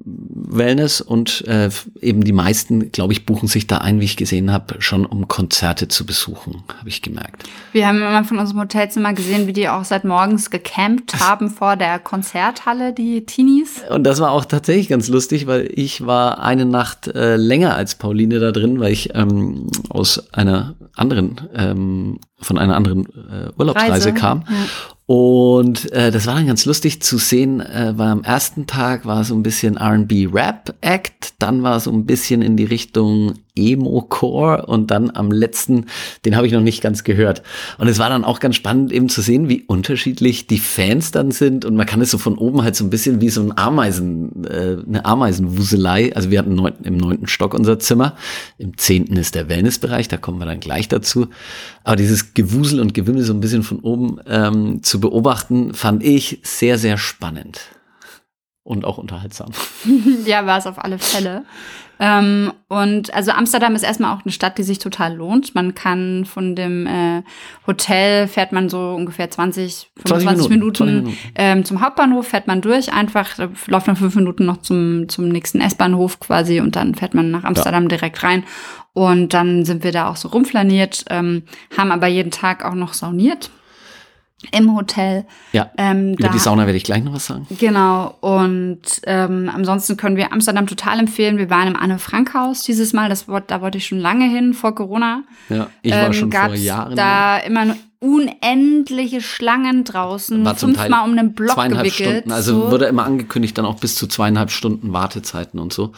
Wellness 0.57 1.01
und 1.01 1.47
äh, 1.47 1.71
eben 2.01 2.25
die 2.25 2.33
meisten, 2.33 2.93
glaube 2.93 3.13
ich, 3.13 3.27
buchen 3.27 3.49
sich 3.49 3.67
da 3.67 3.79
ein, 3.79 4.01
wie 4.01 4.05
ich 4.05 4.17
gesehen 4.17 4.53
habe, 4.53 4.81
schon 4.81 5.07
um 5.07 5.29
Konzerte 5.29 5.89
zu 5.89 6.07
besuchen, 6.07 6.63
habe 6.79 6.89
ich 6.89 7.03
gemerkt. 7.03 7.45
Wir 7.73 7.87
haben 7.87 7.99
immer 7.99 8.25
von 8.25 8.39
unserem 8.39 8.61
Hotelzimmer 8.61 9.13
gesehen, 9.13 9.47
wie 9.47 9.53
die 9.53 9.69
auch 9.69 9.85
seit 9.85 10.05
morgens 10.05 10.51
gecampt 10.51 11.21
haben 11.21 11.51
vor 11.51 11.77
der 11.77 11.99
Konzerthalle, 11.99 12.93
die 12.93 13.27
Teenies. 13.27 13.83
Und 13.89 14.05
das 14.05 14.21
war 14.21 14.31
auch 14.31 14.45
tatsächlich 14.45 14.89
ganz 14.89 15.09
lustig, 15.09 15.47
weil 15.47 15.71
ich 15.75 16.07
war 16.07 16.43
eine 16.43 16.65
Nacht 16.65 17.09
äh, 17.09 17.37
länger 17.37 17.77
als 17.77 17.95
Pauline 17.95 18.39
da 18.39 18.53
drin, 18.53 18.81
weil 18.81 18.93
ich 18.93 19.15
ähm, 19.15 19.69
aus 19.89 20.33
einer 20.33 20.75
anderen, 20.95 21.41
ähm, 21.55 22.19
von 22.39 22.59
einer 22.59 22.77
anderen 22.77 23.07
äh, 23.07 23.51
Urlaubsreise 23.57 23.93
Reise. 23.93 24.15
kam. 24.15 24.45
Ja. 24.49 24.57
Und 25.07 25.93
äh, 25.93 26.11
das 26.11 26.27
war 26.27 26.35
dann 26.35 26.49
ganz 26.49 26.65
lustig 26.65 27.01
zu 27.01 27.17
sehen, 27.19 27.61
äh, 27.61 27.93
weil 27.97 28.09
am 28.09 28.25
ersten 28.25 28.67
Tag 28.67 29.07
war 29.07 29.23
so 29.23 29.37
ein 29.37 29.45
bisschen 29.45 29.79
RB 29.79 30.35
Rap 30.35 30.75
Act, 30.81 31.35
dann 31.39 31.63
war 31.63 31.79
so 31.79 31.93
ein 31.93 32.07
bisschen 32.07 32.43
in 32.43 32.57
die 32.57 32.65
Richtung 32.65 33.35
Emo-Core 33.55 34.67
und 34.67 34.91
dann 34.91 35.13
am 35.15 35.31
letzten, 35.31 35.87
den 36.25 36.35
habe 36.35 36.49
ich 36.49 36.53
noch 36.53 36.61
nicht 36.61 36.83
ganz 36.83 37.05
gehört. 37.05 37.45
Und 37.79 37.87
es 37.87 38.01
war 38.01 38.11
dann 38.11 38.25
auch 38.25 38.41
ganz 38.41 38.57
spannend 38.57 38.91
eben 38.91 39.09
zu 39.09 39.23
sehen, 39.23 39.49
wie 39.49 39.63
unterschiedlich 39.63 40.49
die 40.49 40.59
Fans 40.59 41.13
dann 41.13 41.31
sind 41.31 41.65
und 41.65 41.77
man 41.77 41.87
kann 41.87 42.01
es 42.01 42.11
so 42.11 42.19
von 42.19 42.37
oben 42.37 42.65
halt 42.65 42.75
so 42.75 42.85
ein 42.85 42.91
bisschen 42.91 43.21
wie 43.21 43.31
so 43.31 43.43
ein 43.43 43.57
Ameisen, 43.57 44.45
äh, 44.45 44.77
eine 44.85 45.05
Ameisenwuselei. 45.05 46.17
Also 46.17 46.33
wir 46.33 46.41
hatten 46.41 46.57
neun, 46.57 46.75
im 46.83 46.97
neunten 46.97 47.29
Stock 47.29 47.55
unser 47.55 47.79
Zimmer, 47.79 48.17
im 48.59 48.77
zehnten 48.77 49.17
ist 49.17 49.37
der 49.37 49.49
Wellnessbereich, 49.49 50.09
da 50.09 50.17
kommen 50.17 50.39
wir 50.39 50.47
dann 50.47 50.59
gleich 50.59 50.89
dazu. 50.89 51.29
Aber 51.85 51.95
dieses 51.95 52.26
Gewusel 52.35 52.81
und 52.81 52.95
Gewimmel 52.95 53.23
so 53.23 53.33
ein 53.33 53.41
bisschen 53.41 53.63
von 53.63 53.81
oben 53.81 54.21
ähm, 54.27 54.83
zu 54.83 55.01
beobachten, 55.01 55.75
fand 55.75 56.03
ich 56.03 56.41
sehr, 56.43 56.79
sehr 56.79 56.99
spannend 56.99 57.61
und 58.63 58.85
auch 58.85 58.99
unterhaltsam. 58.99 59.51
ja, 60.27 60.45
war 60.47 60.59
es 60.59 60.67
auf 60.67 60.83
alle 60.83 60.99
Fälle. 60.99 61.45
Ähm, 61.99 62.53
und 62.69 63.13
also 63.15 63.31
Amsterdam 63.31 63.75
ist 63.75 63.83
erstmal 63.83 64.15
auch 64.15 64.23
eine 64.25 64.33
Stadt, 64.33 64.59
die 64.59 64.63
sich 64.63 64.79
total 64.79 65.15
lohnt. 65.15 65.55
Man 65.55 65.75
kann 65.75 66.25
von 66.27 66.55
dem 66.55 66.87
äh, 66.87 67.23
Hotel 67.67 68.29
fährt 68.29 68.53
man 68.53 68.69
so 68.69 68.95
ungefähr 68.95 69.31
20, 69.31 69.91
25 69.97 70.25
20 70.25 70.51
Minuten, 70.51 70.77
20 70.77 70.95
Minuten. 70.95 71.19
Ähm, 71.35 71.65
zum 71.65 71.81
Hauptbahnhof, 71.81 72.27
fährt 72.29 72.47
man 72.47 72.61
durch 72.61 72.93
einfach, 72.93 73.39
läuft 73.67 73.87
man 73.87 73.97
fünf 73.97 74.15
Minuten 74.15 74.45
noch 74.45 74.59
zum, 74.59 75.09
zum 75.09 75.29
nächsten 75.29 75.61
S-Bahnhof 75.61 76.21
quasi 76.21 76.61
und 76.61 76.77
dann 76.77 76.95
fährt 76.95 77.15
man 77.15 77.31
nach 77.31 77.45
Amsterdam 77.45 77.85
ja. 77.85 77.89
direkt 77.89 78.23
rein. 78.23 78.45
Und 78.93 79.35
dann 79.35 79.65
sind 79.65 79.85
wir 79.85 79.93
da 79.93 80.09
auch 80.09 80.17
so 80.17 80.29
rumflaniert, 80.29 81.05
ähm, 81.11 81.45
haben 81.77 81.93
aber 81.93 82.07
jeden 82.07 82.31
Tag 82.31 82.65
auch 82.65 82.75
noch 82.75 82.95
sauniert 82.95 83.51
im 84.53 84.77
Hotel. 84.77 85.25
Ja. 85.53 85.71
Ähm, 85.79 86.13
über 86.13 86.29
da, 86.29 86.33
die 86.33 86.39
Sauna 86.39 86.67
werde 86.67 86.77
ich 86.77 86.85
gleich 86.85 87.03
noch 87.03 87.15
was 87.15 87.27
sagen. 87.27 87.47
Genau. 87.59 88.15
Und 88.21 88.83
ähm, 89.05 89.51
ansonsten 89.53 89.97
können 89.97 90.17
wir 90.17 90.33
Amsterdam 90.33 90.67
total 90.67 90.99
empfehlen. 91.01 91.39
Wir 91.39 91.49
waren 91.49 91.69
im 91.69 91.77
Anne 91.77 91.99
Frank 91.99 92.35
Haus 92.35 92.63
dieses 92.63 92.93
Mal. 92.93 93.09
Das 93.09 93.27
da 93.47 93.61
wollte 93.63 93.79
ich 93.79 93.87
schon 93.87 93.99
lange 93.99 94.29
hin 94.29 94.53
vor 94.53 94.75
Corona. 94.75 95.23
Ja, 95.49 95.69
ich 95.83 95.93
war 95.93 96.07
ähm, 96.07 96.13
schon 96.13 96.31
vor 96.31 96.55
Jahren. 96.55 96.97
Da 96.97 97.39
immer 97.39 97.77
unendliche 98.07 99.21
Schlangen 99.21 99.85
draußen, 99.85 100.45
War 100.45 100.57
zum 100.57 100.75
Teil 100.75 100.85
fünfmal 100.85 101.05
um 101.11 101.19
einen 101.19 101.33
Block 101.35 101.55
zweieinhalb 101.55 101.85
gewickelt. 101.87 102.17
Stunden. 102.21 102.33
Also 102.33 102.53
so. 102.63 102.71
wurde 102.71 102.87
immer 102.87 103.05
angekündigt, 103.05 103.57
dann 103.59 103.65
auch 103.67 103.77
bis 103.81 103.97
zu 103.97 104.07
zweieinhalb 104.07 104.51
Stunden 104.51 104.93
Wartezeiten 104.93 105.59
und 105.59 105.73
so. 105.73 105.93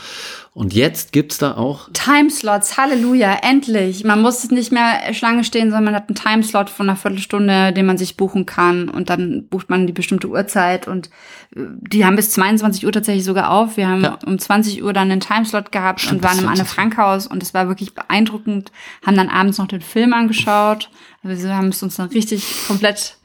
Und 0.55 0.75
jetzt 0.75 1.13
gibt's 1.13 1.39
da 1.39 1.57
auch 1.57 1.89
Timeslots, 1.93 2.77
Halleluja, 2.77 3.39
endlich. 3.43 4.03
Man 4.03 4.21
muss 4.21 4.51
nicht 4.51 4.73
mehr 4.73 5.15
Schlange 5.15 5.45
stehen, 5.45 5.69
sondern 5.71 5.85
man 5.85 5.95
hat 5.95 6.09
einen 6.09 6.17
Timeslot 6.17 6.69
von 6.69 6.89
einer 6.89 6.97
Viertelstunde, 6.97 7.73
den 7.73 7.87
man 7.87 7.97
sich 7.97 8.17
buchen 8.17 8.45
kann 8.45 8.89
und 8.89 9.09
dann 9.09 9.47
bucht 9.49 9.71
man 9.71 9.87
die 9.87 9.93
bestimmte 9.93 10.29
Uhrzeit 10.29 10.89
und 10.89 11.11
äh, 11.55 11.61
die 11.81 12.05
haben 12.05 12.17
bis 12.17 12.31
22 12.33 12.85
Uhr 12.87 12.91
tatsächlich 12.93 13.25
sogar 13.25 13.51
auf. 13.51 13.77
Wir 13.77 13.87
haben 13.89 14.03
Ja. 14.03 14.19
um 14.27 14.37
20 14.39 14.83
Uhr 14.83 14.93
dann 14.93 15.11
einen 15.13 15.21
Timeslot 15.21 15.71
gehabt 15.71 16.01
Stimmt, 16.01 16.17
und 16.17 16.25
waren 16.25 16.39
im 16.39 16.45
20 16.47 16.61
Anne-Frank-Haus 16.61 17.27
und 17.29 17.43
es 17.43 17.55
war 17.55 17.69
wirklich 17.69 17.95
beeindruckend. 17.95 18.73
Haben 19.07 19.17
dann 19.17 19.29
abends 19.29 19.59
noch 19.59 19.69
den 19.69 19.81
Film 19.81 20.13
angeschaut. 20.13 20.91
Wir 21.23 21.57
haben 21.57 21.69
es 21.69 21.83
uns 21.83 21.97
dann 21.97 22.09
richtig 22.09 22.45
komplett 22.69 23.17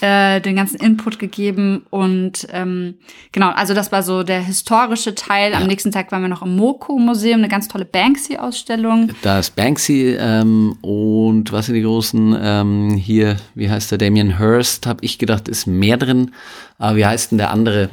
äh, 0.00 0.40
den 0.40 0.54
ganzen 0.54 0.76
Input 0.76 1.18
gegeben 1.18 1.84
und 1.90 2.46
ähm, 2.52 2.94
genau, 3.32 3.50
also 3.50 3.74
das 3.74 3.90
war 3.90 4.02
so 4.04 4.22
der 4.22 4.40
historische 4.40 5.14
Teil. 5.16 5.54
Am 5.54 5.66
nächsten 5.66 5.90
Tag 5.90 6.12
waren 6.12 6.22
wir 6.22 6.28
noch 6.28 6.42
im 6.42 6.54
Moko-Museum, 6.56 7.38
eine 7.40 7.48
ganz 7.48 7.66
tolle 7.66 7.84
Banksy-Ausstellung. 7.84 9.10
Da 9.22 9.40
ist 9.40 9.56
Banksy 9.56 10.16
ähm, 10.20 10.76
und 10.82 11.50
was 11.50 11.66
sind 11.66 11.74
die 11.74 11.82
großen 11.82 12.36
ähm, 12.40 12.90
hier, 12.94 13.36
wie 13.56 13.68
heißt 13.70 13.90
der, 13.90 13.98
Damien 13.98 14.38
Hirst, 14.38 14.86
habe 14.86 15.04
ich 15.04 15.18
gedacht, 15.18 15.48
ist 15.48 15.66
mehr 15.66 15.96
drin. 15.96 16.32
Aber 16.78 16.96
wie 16.96 17.06
heißt 17.06 17.32
denn 17.32 17.38
der 17.38 17.50
andere? 17.50 17.88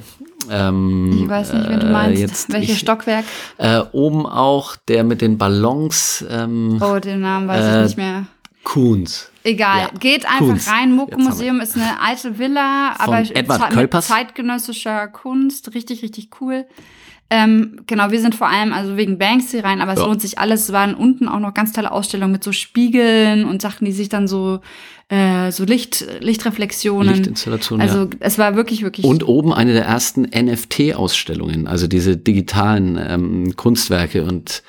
Ähm, 0.51 1.21
Ich 1.23 1.27
weiß 1.29 1.53
nicht, 1.53 1.69
wen 1.69 1.79
du 1.79 1.87
äh, 1.87 1.91
meinst. 1.91 2.21
jetzt 2.21 2.53
Welches 2.53 2.75
ich- 2.75 2.79
Stockwerk? 2.81 3.25
Äh, 3.57 3.79
oben 3.93 4.27
auch 4.27 4.75
der 4.87 5.03
mit 5.05 5.21
den 5.21 5.39
Ballons, 5.39 6.23
ähm, 6.29 6.79
Oh, 6.81 6.99
den 6.99 7.21
Namen 7.21 7.47
weiß 7.47 7.63
äh, 7.65 7.77
ich 7.79 7.83
nicht 7.85 7.97
mehr. 7.97 8.25
Kuhns. 8.63 9.31
Egal, 9.45 9.81
Ja, 9.93 9.99
geht 9.99 10.25
einfach 10.25 10.39
Kunst. 10.39 10.69
rein. 10.71 10.91
Moko-Museum 10.93 11.59
ist 11.61 11.75
eine 11.75 12.01
alte 12.01 12.39
Villa, 12.39 12.95
aber 12.97 13.19
Edward 13.19 13.75
mit 13.75 13.93
zeitgenössischer 14.03 15.07
Kunst. 15.07 15.73
Richtig, 15.75 16.01
richtig 16.01 16.29
cool. 16.41 16.65
Ähm, 17.29 17.81
genau, 17.87 18.11
wir 18.11 18.19
sind 18.19 18.35
vor 18.35 18.47
allem 18.47 18.71
also 18.73 18.97
wegen 18.97 19.17
Banksy 19.17 19.59
rein, 19.59 19.81
aber 19.81 19.93
es 19.93 19.99
Ja. 19.99 20.05
lohnt 20.05 20.21
sich 20.21 20.37
alles. 20.39 20.63
Es 20.63 20.71
waren 20.73 20.93
unten 20.95 21.27
auch 21.27 21.39
noch 21.39 21.53
ganz 21.53 21.73
tolle 21.73 21.91
Ausstellungen 21.91 22.31
mit 22.31 22.43
so 22.43 22.51
Spiegeln 22.51 23.45
und 23.45 23.61
Sachen, 23.61 23.85
die 23.85 23.91
sich 23.91 24.09
dann 24.09 24.27
so, 24.27 24.61
äh, 25.09 25.51
so 25.51 25.63
Licht, 25.63 26.05
Lichtreflexionen. 26.21 27.13
Lichtinstallationen, 27.15 27.87
Also 27.87 28.03
ja. 28.05 28.09
es 28.19 28.37
war 28.37 28.55
wirklich, 28.55 28.81
wirklich. 28.83 29.05
Und 29.05 29.27
oben 29.27 29.53
eine 29.53 29.73
der 29.73 29.85
ersten 29.85 30.23
NFT-Ausstellungen, 30.23 31.67
also 31.67 31.87
diese 31.87 32.17
digitalen 32.17 32.97
ähm, 33.01 33.55
Kunstwerke. 33.55 34.23
Und 34.23 34.61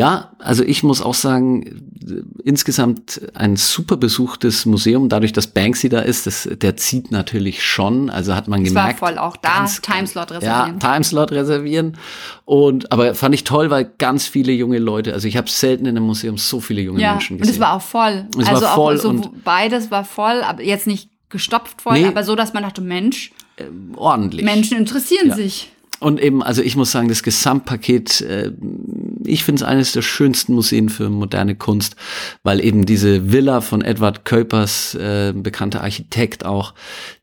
ja, 0.00 0.30
also 0.38 0.62
ich 0.64 0.82
muss 0.82 1.02
auch 1.02 1.14
sagen, 1.14 1.62
äh, 1.62 2.22
insgesamt 2.44 3.20
ein 3.34 3.56
super 3.56 3.96
besuchtes 3.96 4.64
Museum, 4.66 5.08
dadurch, 5.08 5.32
dass 5.32 5.46
Banksy 5.46 5.88
da 5.88 6.00
ist, 6.00 6.26
das, 6.26 6.48
der 6.50 6.76
zieht 6.76 7.10
natürlich 7.10 7.62
schon. 7.62 8.08
Also 8.10 8.34
hat 8.34 8.48
man 8.48 8.64
es 8.64 8.74
war 8.74 8.82
gemerkt. 8.84 8.98
voll 9.00 9.18
auch 9.18 9.36
da, 9.36 9.58
ganz, 9.58 9.80
Timeslot 9.82 10.30
Ja, 10.30 10.36
reservieren. 10.38 10.80
Timeslot 10.80 11.32
reservieren. 11.32 11.96
Und 12.44 12.90
aber 12.92 13.14
fand 13.14 13.34
ich 13.34 13.44
toll, 13.44 13.70
weil 13.70 13.90
ganz 13.98 14.26
viele 14.26 14.52
junge 14.52 14.78
Leute, 14.78 15.12
also 15.12 15.28
ich 15.28 15.36
habe 15.36 15.48
selten 15.50 15.84
in 15.86 15.96
einem 15.96 16.06
Museum 16.06 16.38
so 16.38 16.60
viele 16.60 16.80
junge 16.80 17.00
Ja, 17.00 17.12
Menschen 17.12 17.34
und 17.36 17.40
gesehen. 17.42 17.54
es 17.54 17.60
war 17.60 17.74
auch 17.74 17.82
voll. 17.82 18.26
Es 18.38 18.46
war 18.46 18.54
also 18.54 18.66
voll 18.68 18.96
auch 18.96 19.00
so 19.02 19.08
und- 19.10 19.44
beides 19.44 19.90
war 19.90 20.04
voll, 20.04 20.42
aber 20.42 20.62
jetzt 20.62 20.86
nicht 20.86 21.10
gestopft 21.28 21.82
voll, 21.82 22.00
Nee. 22.00 22.06
aber 22.06 22.24
so, 22.24 22.34
dass 22.34 22.52
man 22.54 22.62
dachte, 22.62 22.80
Mensch, 22.80 23.32
ordentlich. 23.96 24.44
Menschen 24.44 24.78
interessieren 24.78 25.28
Ja. 25.28 25.36
sich. 25.36 25.70
Und 26.00 26.20
eben, 26.20 26.42
also 26.42 26.62
ich 26.62 26.76
muss 26.76 26.90
sagen, 26.90 27.08
das 27.08 27.22
Gesamtpaket, 27.22 28.22
äh, 28.22 28.52
ich 29.24 29.44
finde 29.44 29.62
es 29.62 29.68
eines 29.68 29.92
der 29.92 30.02
schönsten 30.02 30.54
Museen 30.54 30.88
für 30.88 31.10
moderne 31.10 31.54
Kunst, 31.54 31.94
weil 32.42 32.64
eben 32.64 32.86
diese 32.86 33.32
Villa 33.32 33.60
von 33.60 33.82
Edward 33.82 34.24
Kuipers, 34.24 34.94
äh, 34.94 35.34
bekannter 35.36 35.82
Architekt 35.82 36.46
auch, 36.46 36.74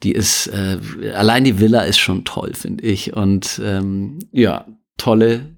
die 0.04 0.12
ist, 0.12 0.48
äh, 0.48 0.78
allein 1.14 1.44
die 1.44 1.60
Villa 1.60 1.82
ist 1.82 1.98
schon 1.98 2.24
toll, 2.24 2.54
finde 2.54 2.84
ich. 2.84 3.14
Und 3.14 3.60
ähm, 3.64 4.20
ja, 4.32 4.66
tolle 4.98 5.58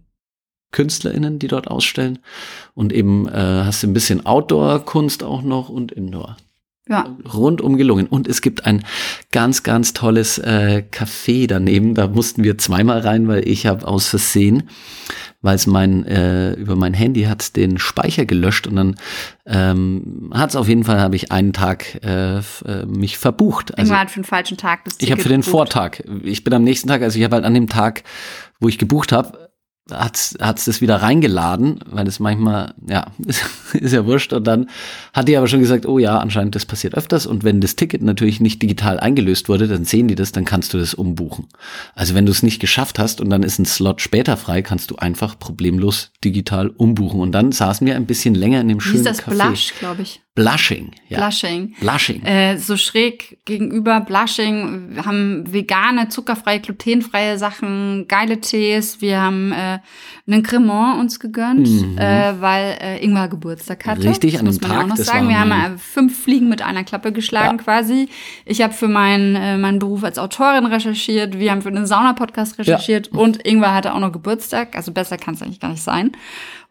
KünstlerInnen, 0.72 1.40
die 1.40 1.48
dort 1.48 1.68
ausstellen. 1.68 2.20
Und 2.74 2.94
eben 2.94 3.28
äh, 3.28 3.32
hast 3.34 3.84
du 3.84 3.88
ein 3.88 3.94
bisschen 3.94 4.26
Outdoor-Kunst 4.26 5.24
auch 5.24 5.42
noch 5.42 5.68
und 5.68 5.92
Indoor 5.92 6.38
Ja. 6.89 7.15
rundum 7.31 7.77
gelungen. 7.77 8.08
Und 8.08 8.27
es 8.27 8.41
gibt 8.41 8.65
ein 8.65 8.84
ganz, 9.31 9.62
ganz 9.62 9.93
tolles 9.93 10.39
äh, 10.39 10.84
Café 10.91 11.46
daneben. 11.48 11.93
Da 11.93 12.08
mussten 12.08 12.43
wir 12.43 12.58
zweimal 12.58 13.00
rein, 13.00 13.27
weil 13.27 13.48
ich 13.48 13.67
habe 13.67 13.88
aus 13.88 14.08
Versehen, 14.08 14.63
weil 15.41 15.55
es 15.55 15.67
mein 15.67 16.03
äh, 16.05 16.53
über 16.53 16.75
mein 16.75 16.96
Handy 16.96 17.24
hat 17.24 17.55
den 17.55 17.77
Speicher 17.77 18.25
gelöscht 18.25 18.65
und 18.65 18.75
dann 18.75 18.96
ähm, 19.46 20.31
hat 20.34 20.50
es 20.50 20.55
auf 20.55 20.67
jeden 20.67 20.84
Fall 20.84 21.00
habe 21.00 21.15
ich 21.15 21.31
einen 21.31 21.53
Tag 21.53 22.03
äh, 22.03 22.39
äh, 22.39 22.41
mich 22.88 23.19
verbucht. 23.19 23.77
Also 23.77 23.93
Irgendwann 23.93 24.08
für 24.10 24.19
den 24.22 24.25
falschen 24.25 24.58
Tag 24.58 24.84
das 24.86 24.96
ich 25.00 25.12
habe 25.12 25.22
für 25.22 25.29
den 25.29 25.41
gebucht. 25.41 25.51
Vortag. 25.51 26.00
Ich 26.24 26.43
bin 26.43 26.53
am 26.53 26.63
nächsten 26.63 26.88
Tag, 26.88 27.03
also 27.03 27.19
ich 27.19 27.24
habe 27.24 27.36
halt 27.36 27.46
an 27.46 27.53
dem 27.53 27.69
Tag, 27.69 28.03
wo 28.60 28.67
ich 28.67 28.79
gebucht 28.79 29.12
habe, 29.12 29.49
hat's 29.91 30.36
hat's 30.39 30.65
das 30.65 30.81
wieder 30.81 30.98
reingeladen, 30.98 31.79
weil 31.86 32.08
es 32.08 32.19
manchmal, 32.19 32.74
ja, 32.88 33.08
ist, 33.25 33.43
ist 33.74 33.93
ja 33.93 34.05
wurscht. 34.05 34.34
Und 34.34 34.46
dann 34.46 34.69
hat 35.13 35.27
die 35.27 35.38
aber 35.38 35.48
schon 35.48 35.60
gesagt, 35.60 35.86
oh 35.86 36.00
ja, 36.00 36.17
anscheinend 36.19 36.55
das 36.55 36.65
passiert 36.65 36.96
öfters. 36.96 37.25
Und 37.25 37.43
wenn 37.43 37.62
das 37.62 37.75
Ticket 37.75 38.01
natürlich 38.01 38.39
nicht 38.39 38.62
digital 38.62 39.00
eingelöst 39.00 39.50
wurde, 39.50 39.67
dann 39.67 39.86
sehen 39.86 40.08
die 40.08 40.15
das, 40.15 40.31
dann 40.31 40.46
kannst 40.46 40.74
du 40.74 40.77
das 40.77 40.93
umbuchen. 40.93 41.48
Also 41.96 42.15
wenn 42.15 42.25
du 42.25 42.31
es 42.31 42.43
nicht 42.43 42.60
geschafft 42.60 43.00
hast 43.00 43.22
und 43.22 43.29
dann 43.29 43.43
ist 43.43 43.60
ein 43.60 43.65
Slot 43.65 44.01
später 44.01 44.38
frei, 44.38 44.62
kannst 44.62 44.91
du 44.91 44.96
einfach 44.98 45.38
problemlos 45.39 46.12
digital 46.24 46.69
umbuchen. 46.69 47.19
Und 47.22 47.31
dann 47.31 47.51
saßen 47.51 47.86
wir 47.86 47.96
ein 47.96 48.05
bisschen 48.05 48.36
länger 48.36 48.62
in 48.62 48.67
dem 48.67 48.79
Wie 48.79 48.84
schönen 48.84 49.05
ist 49.05 49.05
das? 49.05 49.24
Café. 49.24 49.48
Blush, 49.48 49.74
glaube 49.79 50.01
ich. 50.01 50.22
Blushing. 50.39 50.91
Ja. 51.10 51.17
Blushing. 51.19 51.74
Blushing. 51.81 52.24
Äh, 52.24 52.58
so 52.58 52.77
schräg 52.77 53.39
gegenüber 53.46 54.00
Blushing. 54.00 54.96
Wir 54.96 55.05
haben 55.05 55.43
vegane, 55.51 56.08
zuckerfreie, 56.08 56.62
glutenfreie 56.62 57.38
Sachen, 57.38 58.08
geile 58.08 58.39
Tees. 58.39 59.01
Wir 59.01 59.22
haben 59.22 59.51
äh, 59.51 59.79
einen 60.27 60.43
Cremant 60.43 61.00
uns 61.00 61.19
gegönnt, 61.19 61.67
äh, 61.98 62.34
weil 62.39 62.77
äh, 62.81 63.03
Ingwer 63.03 63.27
Geburtstag 63.27 63.86
hatte. 63.86 64.01
Mhm. 64.01 64.08
Richtig, 64.08 64.31
das 64.34 64.39
an 64.39 64.46
muss 64.46 64.60
dem 64.60 64.67
man 64.67 64.72
ja 64.72 64.75
Tag, 64.77 64.86
auch 64.86 64.89
noch 64.89 64.98
das 64.98 65.08
sagen. 65.08 65.27
Wir 65.27 65.39
haben 65.39 65.51
äh, 65.51 65.77
fünf 65.77 66.24
Fliegen 66.24 66.48
mit 66.48 66.62
einer 66.62 66.84
Klappe 66.86 67.12
geschlagen 67.12 67.58
Ja. 67.58 67.63
quasi. 67.63 68.08
Ich 68.46 68.62
habe 68.62 68.74
für 68.74 68.88
meinen, 68.88 69.36
äh, 69.36 69.58
meinen 69.58 69.79
Beruf 69.79 70.03
als 70.03 70.17
Autorin 70.17 70.65
recherchiert. 70.65 71.38
Wir 71.38 71.51
haben 71.51 71.62
für 71.62 71.72
den 71.72 71.86
Sauna-Podcast 71.86 72.58
recherchiert. 72.60 73.10
Und 73.10 73.46
Ingwer 73.46 73.74
hatte 73.74 73.93
auch 73.93 74.00
noch 74.00 74.12
Geburtstag. 74.13 74.75
Also 74.75 74.93
besser 74.93 75.17
kann 75.17 75.34
es 75.34 75.41
eigentlich 75.41 75.60
gar 75.60 75.72
nicht 75.72 75.84
sein. 75.84 76.12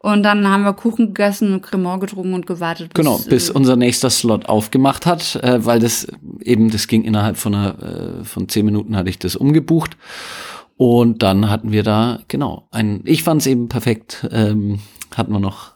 Und 0.00 0.22
dann 0.22 0.46
haben 0.46 0.62
wir 0.62 0.74
Kuchen 0.74 1.08
gegessen, 1.08 1.60
Cremant 1.60 2.00
getrunken 2.00 2.34
und 2.34 2.46
gewartet. 2.46 2.94
Bis, 2.94 3.04
Genau, 3.04 3.18
bis 3.18 3.50
äh, 3.50 3.52
unser 3.52 3.74
nächster 3.74 4.10
Slot 4.10 4.46
aufgemacht 4.46 5.06
hat, 5.06 5.36
äh, 5.36 5.64
weil 5.64 5.80
das 5.80 6.06
eben, 6.40 6.70
das 6.70 6.86
ging 6.86 7.02
innerhalb 7.02 7.36
von 7.36 7.54
einer, 7.54 8.20
äh, 8.20 8.24
von 8.24 8.48
zehn 8.48 8.64
Minuten 8.64 8.96
hatte 8.96 9.10
ich 9.10 9.18
das 9.18 9.34
umgebucht. 9.34 9.96
Und 10.76 11.24
dann 11.24 11.50
hatten 11.50 11.72
wir 11.72 11.82
da, 11.82 12.20
genau, 12.28 12.68
ein, 12.70 13.02
ich 13.04 13.24
fand 13.24 13.40
es 13.40 13.48
eben 13.48 13.68
perfekt, 13.68 14.28
ähm, 14.30 14.78
hatten 15.16 15.32
wir 15.32 15.40
noch 15.40 15.72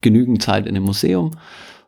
genügend 0.00 0.40
Zeit 0.40 0.66
in 0.68 0.74
dem 0.74 0.84
Museum 0.84 1.32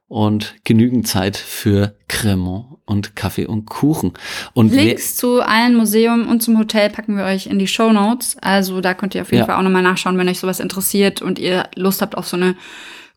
und 0.08 0.54
genügend 0.64 1.08
Zeit 1.08 1.36
für 1.36 1.96
Cremant 2.08 2.66
und 2.84 3.16
Kaffee 3.16 3.46
und 3.46 3.66
Kuchen. 3.66 4.12
Und 4.54 4.72
Links 4.72 5.16
zu 5.16 5.40
allen 5.40 5.74
Museen 5.76 6.26
und 6.26 6.42
zum 6.42 6.58
Hotel 6.58 6.90
packen 6.90 7.16
wir 7.16 7.24
euch 7.24 7.46
in 7.46 7.58
die 7.58 7.66
Show 7.66 7.92
Notes. 7.92 8.36
Also 8.40 8.80
da 8.80 8.94
könnt 8.94 9.14
ihr 9.16 9.22
auf 9.22 9.32
jeden 9.32 9.40
Ja. 9.40 9.46
Fall 9.46 9.56
auch 9.56 9.62
nochmal 9.62 9.82
nachschauen, 9.82 10.16
wenn 10.18 10.28
euch 10.28 10.38
sowas 10.38 10.60
interessiert 10.60 11.22
und 11.22 11.38
ihr 11.40 11.68
Lust 11.74 12.02
habt 12.02 12.16
auf 12.16 12.28
so 12.28 12.36
eine 12.36 12.54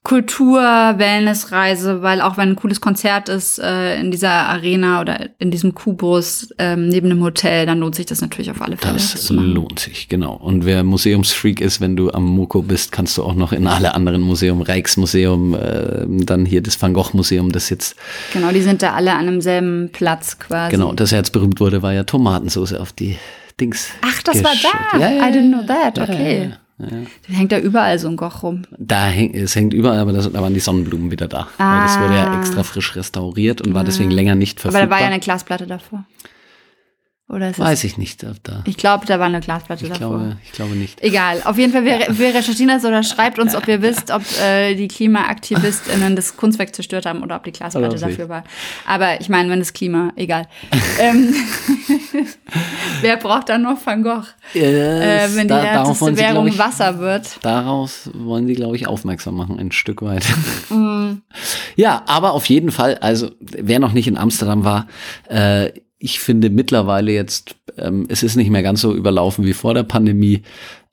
Kultur-Wellness-Reise, 0.10 2.02
weil 2.02 2.22
auch 2.22 2.36
wenn 2.36 2.50
ein 2.50 2.56
cooles 2.56 2.82
Konzert 2.82 3.30
ist 3.30 3.60
äh, 3.60 4.00
in 4.00 4.10
dieser 4.10 4.32
Arena 4.32 5.02
oder 5.02 5.30
in 5.38 5.52
diesem 5.52 5.76
Kubus 5.76 6.50
ähm, 6.58 6.90
neben 6.90 7.10
dem 7.10 7.22
Hotel, 7.22 7.68
dann 7.68 7.78
lohnt 7.78 7.94
sich 7.94 8.08
das 8.08 8.20
natürlich 8.20 8.50
auf 8.50 8.60
alle 8.60 8.76
Fälle. 8.76 8.96
Das 8.96 9.30
lohnt 9.30 9.78
sich, 9.80 10.10
genau. 10.10 10.34
Und 10.34 10.66
wer 10.66 10.84
Museumsfreak 10.84 11.62
ist, 11.62 11.80
wenn 11.80 11.96
du 11.96 12.10
am 12.10 12.26
Moko 12.26 12.64
bist, 12.64 12.92
kannst 12.92 13.20
du 13.20 13.24
auch 13.24 13.36
noch 13.36 13.54
in 13.54 13.68
alle 13.68 13.94
anderen 13.94 14.24
Museum, 14.24 14.62
Rijksmuseum, 14.62 15.54
äh, 15.54 16.08
dann 16.08 16.44
hier 16.44 16.64
das 16.64 16.82
Van 16.82 16.96
Gogh 16.96 17.12
Museum, 17.14 17.52
das 17.52 17.70
jetzt, 17.70 17.96
Genau, 18.34 18.50
die 18.50 18.64
sind 18.64 18.82
da 18.82 18.94
alle 18.94 19.14
an 19.14 19.28
demselben 19.28 19.92
Platz 19.92 20.40
quasi. 20.40 20.72
genau, 20.72 20.92
das 20.92 21.12
jetzt 21.12 21.34
berühmt 21.34 21.60
wurde, 21.60 21.84
war 21.84 21.94
ja 21.94 22.04
Tomatensauce 22.04 22.74
auf 22.74 22.94
die 22.94 23.18
Dings. 23.62 23.90
Ach, 24.02 24.24
das 24.24 24.44
war 24.44 24.54
da. 24.64 24.98
Ja, 24.98 25.12
ja, 25.12 25.30
I 25.30 25.32
didn't 25.32 25.54
know 25.54 25.62
that. 25.68 26.00
Okay. 26.00 26.50
ja, 26.50 26.58
ja. 26.80 26.88
Da 27.28 27.34
hängt 27.34 27.52
da 27.52 27.60
überall 27.60 28.00
so 28.00 28.08
ein 28.08 28.16
Goch 28.18 28.44
rum. 28.44 28.64
Da 28.78 29.08
hängt, 29.08 29.36
es 29.36 29.56
hängt 29.56 29.74
überall, 29.74 30.00
aber 30.00 30.14
das, 30.14 30.32
da 30.32 30.42
waren 30.42 30.54
die 30.54 30.60
Sonnenblumen 30.60 31.12
wieder 31.12 31.28
da. 31.28 31.48
Weil 31.58 31.82
das 31.82 32.00
wurde 32.00 32.16
ja 32.16 32.32
Ah. 32.32 32.40
extra 32.40 32.64
frisch 32.64 32.96
restauriert 32.96 33.62
und 33.62 33.74
war 33.74 33.84
deswegen 33.84 34.12
länger 34.12 34.36
nicht 34.36 34.58
Aber 34.60 34.72
verfügbar. 34.72 34.88
da 34.88 34.92
war 34.96 35.02
ja 35.02 35.08
eine 35.14 35.20
Glasplatte 35.20 35.68
davor. 35.68 36.06
Weiß 37.30 37.84
ich 37.84 38.00
nicht. 38.00 38.24
Da. 38.24 38.64
Ich 38.66 38.76
glaube, 38.76 39.06
da 39.06 39.20
war 39.20 39.28
eine 39.28 39.40
Glasplatte 39.40 39.86
ich 39.86 39.92
davor. 39.92 40.18
Glaube, 40.18 40.38
ich 40.44 40.52
glaube 40.52 40.76
nicht. 40.76 41.00
Egal. 41.04 41.44
Auf 41.46 41.60
jeden 41.60 41.72
Fall, 41.72 41.86
wir, 41.86 42.08
wir 42.10 42.34
recherchieren 42.34 42.70
das 42.70 42.84
oder 42.84 43.04
schreibt 43.04 43.38
uns, 43.38 43.56
ob 43.56 43.68
ihr 43.68 43.84
wisst, 43.84 44.10
ob 44.10 44.24
äh, 44.42 44.74
die 44.74 44.88
KlimaaktivistInnen 44.88 46.16
das 46.16 46.38
Kunstwerk 46.38 46.74
zerstört 46.74 47.06
haben 47.06 47.22
oder 47.22 47.36
ob 47.36 47.44
die 47.44 47.52
Glasplatte 47.52 47.96
Oder 47.96 48.08
dafür 48.08 48.30
war. 48.30 48.44
Aber 48.88 49.22
ich 49.22 49.30
meine, 49.30 49.52
wenn 49.52 49.60
das 49.60 49.74
Klima, 49.74 50.12
egal. 50.16 50.48
ähm, 51.00 51.36
wer 53.02 53.18
braucht 53.18 53.50
dann 53.50 53.62
noch 53.62 53.78
Van 53.86 54.02
Gogh? 54.02 54.26
Äh, 54.56 55.28
wenn 55.36 55.44
die 55.44 55.50
da, 55.50 55.62
härteste 55.62 56.18
Währung 56.18 56.48
ich, 56.48 56.58
Wasser 56.58 56.98
wird. 56.98 57.38
Daraus 57.44 58.10
wollen 58.16 58.48
sie, 58.48 58.56
glaube 58.56 58.76
ich, 58.76 58.88
aufmerksam 58.88 59.36
machen, 59.36 59.60
ein 59.60 59.72
Stück 59.72 60.02
weit. 60.02 60.26
Mhm. 60.70 61.22
Ja, 61.76 62.04
aber 62.08 62.34
auf 62.34 62.46
jeden 62.48 62.72
Fall, 62.72 62.98
also 62.98 63.32
wer 63.40 63.80
noch 63.80 63.94
nicht 63.94 64.08
in 64.08 64.18
Amsterdam 64.18 64.66
war, 64.66 64.88
äh, 65.30 65.72
ich 66.00 66.20
finde 66.20 66.50
mittlerweile 66.50 67.12
jetzt, 67.12 67.56
ähm, 67.78 68.06
es 68.10 68.24
ist 68.24 68.36
nicht 68.36 68.50
mehr 68.50 68.64
ganz 68.64 68.82
so 68.82 68.94
überlaufen 68.96 69.46
wie 69.46 69.54
vor 69.54 69.74
der 69.74 69.84
Pandemie. 69.84 70.42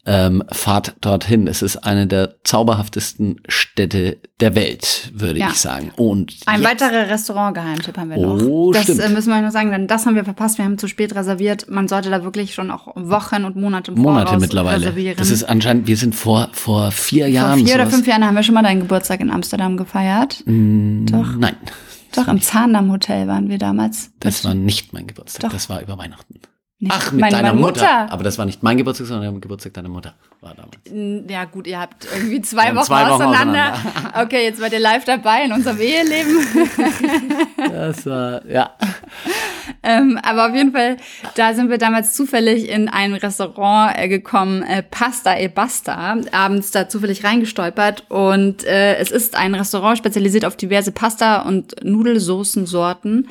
Ähm, 0.09 0.45
fahrt 0.53 0.95
dorthin. 1.01 1.49
Es 1.49 1.63
ist 1.63 1.79
eine 1.79 2.07
der 2.07 2.37
zauberhaftesten 2.45 3.41
Städte 3.49 4.19
der 4.39 4.55
Welt, 4.55 5.11
würde 5.13 5.41
Ja. 5.41 5.49
ich 5.51 5.57
sagen. 5.59 5.91
Und 5.97 6.33
Ein 6.47 6.63
jetzt- 6.63 6.71
weiterer 6.81 7.09
Restaurant-Geheimtipp 7.11 7.99
haben 7.99 8.11
wir 8.11 8.19
noch. 8.19 8.41
Oh, 8.41 8.71
das 8.73 8.85
stimmt. 8.85 9.01
äh, 9.01 9.09
müssen 9.09 9.31
wir 9.31 9.43
noch 9.43 9.51
sagen, 9.51 9.73
denn 9.73 9.89
das 9.89 10.07
haben 10.07 10.15
wir 10.15 10.23
verpasst. 10.23 10.59
Wir 10.59 10.65
haben 10.65 10.79
zu 10.79 10.87
spät 10.87 11.13
reserviert. 11.17 11.69
Man 11.69 11.89
sollte 11.89 12.09
da 12.11 12.23
wirklich 12.23 12.55
schon 12.55 12.71
auch 12.71 12.87
Wochen 12.95 13.45
und 13.45 13.57
Monate 13.57 13.91
im 13.91 13.99
Monate 13.99 14.29
Voraus 14.29 14.41
mittlerweile. 14.41 14.77
reservieren. 14.83 15.17
Das 15.19 15.31
ist 15.33 15.43
anscheinend, 15.43 15.89
wir 15.89 15.97
sind 15.97 16.15
vor, 16.15 16.51
vor 16.53 16.93
vier 16.93 17.25
Vor 17.25 17.35
Jahren. 17.35 17.65
vier 17.67 17.75
oder 17.75 17.87
sowas. 17.87 17.95
fünf 17.97 18.07
Jahren 18.07 18.25
haben 18.25 18.37
wir 18.37 18.45
schon 18.45 18.55
mal 18.55 18.63
deinen 18.63 18.83
Geburtstag 18.83 19.19
in 19.19 19.31
Amsterdam 19.33 19.77
gefeiert. 19.77 20.45
Doch. 20.47 20.47
Nein, 21.37 21.57
Doch, 22.15 22.29
im 22.29 22.41
Zahndamm 22.41 22.91
Hotel 22.93 23.29
waren 23.29 23.49
wir 23.49 23.59
damals. 23.59 24.11
das 24.21 24.45
war 24.45 24.55
nicht 24.55 24.93
mein 24.93 25.07
Geburtstag. 25.07 25.43
Doch. 25.43 25.53
Das 25.53 25.69
war 25.69 25.81
über 25.81 25.99
Weihnachten. 25.99 26.41
Nicht 26.79 26.93
Ach, 26.95 27.11
mit 27.11 27.23
meine, 27.23 27.37
deiner 27.37 27.55
Mutter. 27.55 27.81
Mutter. 27.81 28.13
Aber 28.13 28.23
das 28.23 28.37
war 28.37 28.45
nicht 28.45 28.63
mein 28.63 28.77
Geburtstag, 28.77 29.07
sondern 29.07 29.33
der 29.33 29.41
Geburtstag 29.41 29.73
deiner 29.73 29.89
Mutter 29.89 30.15
war 30.43 30.55
damals. 30.55 31.31
Ja, 31.31 31.47
gut, 31.47 31.67
ihr 31.67 31.81
habt 31.81 32.07
irgendwie 32.15 32.43
zwei, 32.43 32.75
Wochen, 32.77 32.85
zwei 32.85 33.09
Wochen 33.09 33.23
auseinander. 33.23 33.79
Okay, 34.21 34.45
jetzt 34.45 34.59
seid 34.61 34.75
ihr 34.75 34.81
live 34.81 35.07
dabei 35.07 35.45
in 35.45 35.53
unserem 35.53 35.81
Eheleben. 35.81 36.47
Das 37.57 38.05
war, 38.05 38.45
ja. 38.47 38.71
Ähm, 39.87 40.19
aber 40.23 40.49
auf 40.49 40.55
jeden 40.55 40.73
Fall, 40.73 40.97
da 41.37 41.55
sind 41.55 41.71
wir 41.71 41.79
damals 41.79 42.13
zufällig 42.15 42.69
in 42.69 42.89
ein 42.89 43.15
Restaurant 43.15 43.97
äh, 43.97 44.09
gekommen, 44.09 44.63
äh, 44.63 44.83
Pasta 44.83 45.39
e 45.39 45.49
Basta, 45.49 46.17
abends 46.33 46.73
da 46.73 46.89
zufällig 46.89 47.25
reingestolpert. 47.25 48.05
Und 48.11 48.65
äh, 48.65 48.97
es 48.97 49.11
ist 49.11 49.37
ein 49.37 49.55
Restaurant 49.55 49.97
spezialisiert 49.99 50.45
auf 50.45 50.57
diverse 50.57 50.93
Pasta- 50.93 51.43
und 51.43 51.75
Nudelsoßensorten. 51.85 53.29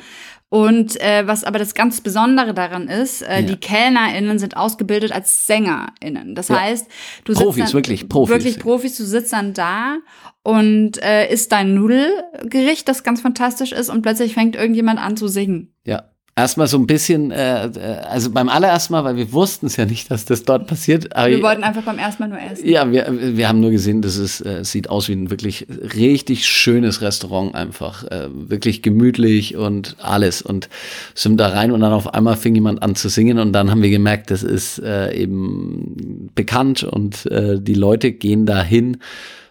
Und 0.48 1.00
äh, 1.00 1.26
was 1.26 1.42
aber 1.42 1.58
das 1.58 1.74
ganz 1.74 2.00
Besondere 2.00 2.54
daran 2.54 2.88
ist, 2.88 3.20
äh, 3.22 3.40
Ja. 3.40 3.42
die 3.42 3.56
KellnerInnen 3.56 4.38
sind 4.38 4.56
ausgebildet 4.56 5.10
als 5.10 5.46
SängerInnen. 5.48 6.36
Das 6.36 6.48
Ja. 6.48 6.60
heißt, 6.60 6.86
du 7.24 7.32
Profis, 7.32 7.54
sitzt 7.56 7.68
dann, 7.68 7.78
wirklich 7.78 8.08
Profis. 8.08 8.32
Wirklich 8.34 8.58
Profis, 8.60 8.96
du 8.96 9.04
sitzt 9.04 9.32
dann 9.32 9.54
da 9.54 9.96
und 10.44 11.02
äh, 11.02 11.28
isst 11.32 11.50
dein 11.50 11.74
Nudelgericht, 11.74 12.88
das 12.88 13.02
ganz 13.02 13.20
fantastisch 13.20 13.72
ist, 13.72 13.90
und 13.90 14.02
plötzlich 14.02 14.34
fängt 14.34 14.54
irgendjemand 14.54 15.00
an 15.00 15.16
zu 15.16 15.26
singen. 15.26 15.74
Ja. 15.84 16.04
Erstmal 16.38 16.66
so 16.66 16.76
ein 16.76 16.86
bisschen, 16.86 17.30
äh, 17.30 17.64
äh, 17.64 17.96
also 18.10 18.30
beim 18.30 18.50
allerersten 18.50 18.92
Mal, 18.92 19.04
weil 19.04 19.16
wir 19.16 19.32
wussten 19.32 19.66
es 19.66 19.76
ja 19.76 19.86
nicht, 19.86 20.10
dass 20.10 20.26
das 20.26 20.42
dort 20.42 20.66
passiert. 20.66 21.04
Wir 21.16 21.42
wollten 21.42 21.64
einfach 21.64 21.80
beim 21.80 21.98
ersten 21.98 22.24
Mal 22.24 22.28
nur 22.28 22.38
essen. 22.38 22.68
Ja, 22.68 22.92
wir, 22.92 23.06
wir 23.38 23.48
haben 23.48 23.60
nur 23.60 23.70
gesehen, 23.70 24.02
dass 24.02 24.16
es 24.16 24.42
äh, 24.42 24.62
sieht 24.62 24.90
aus 24.90 25.08
wie 25.08 25.14
ein 25.14 25.30
wirklich 25.30 25.66
richtig 25.94 26.44
schönes 26.46 27.00
Restaurant 27.00 27.54
einfach. 27.54 28.04
Äh, 28.04 28.28
wirklich 28.32 28.82
gemütlich 28.82 29.56
und 29.56 29.96
alles. 29.98 30.42
Und 30.42 30.68
sind 31.14 31.38
da 31.38 31.48
rein 31.48 31.72
und 31.72 31.80
dann 31.80 31.94
auf 31.94 32.12
einmal 32.12 32.36
fing 32.36 32.54
jemand 32.54 32.82
an 32.82 32.96
zu 32.96 33.08
singen 33.08 33.38
und 33.38 33.54
dann 33.54 33.70
haben 33.70 33.82
wir 33.82 33.88
gemerkt, 33.90 34.30
das 34.30 34.42
ist 34.42 34.78
äh, 34.80 35.14
eben 35.14 36.28
bekannt 36.34 36.84
und 36.84 37.24
äh, 37.26 37.58
die 37.58 37.72
Leute 37.72 38.12
gehen 38.12 38.44
dahin, 38.44 38.98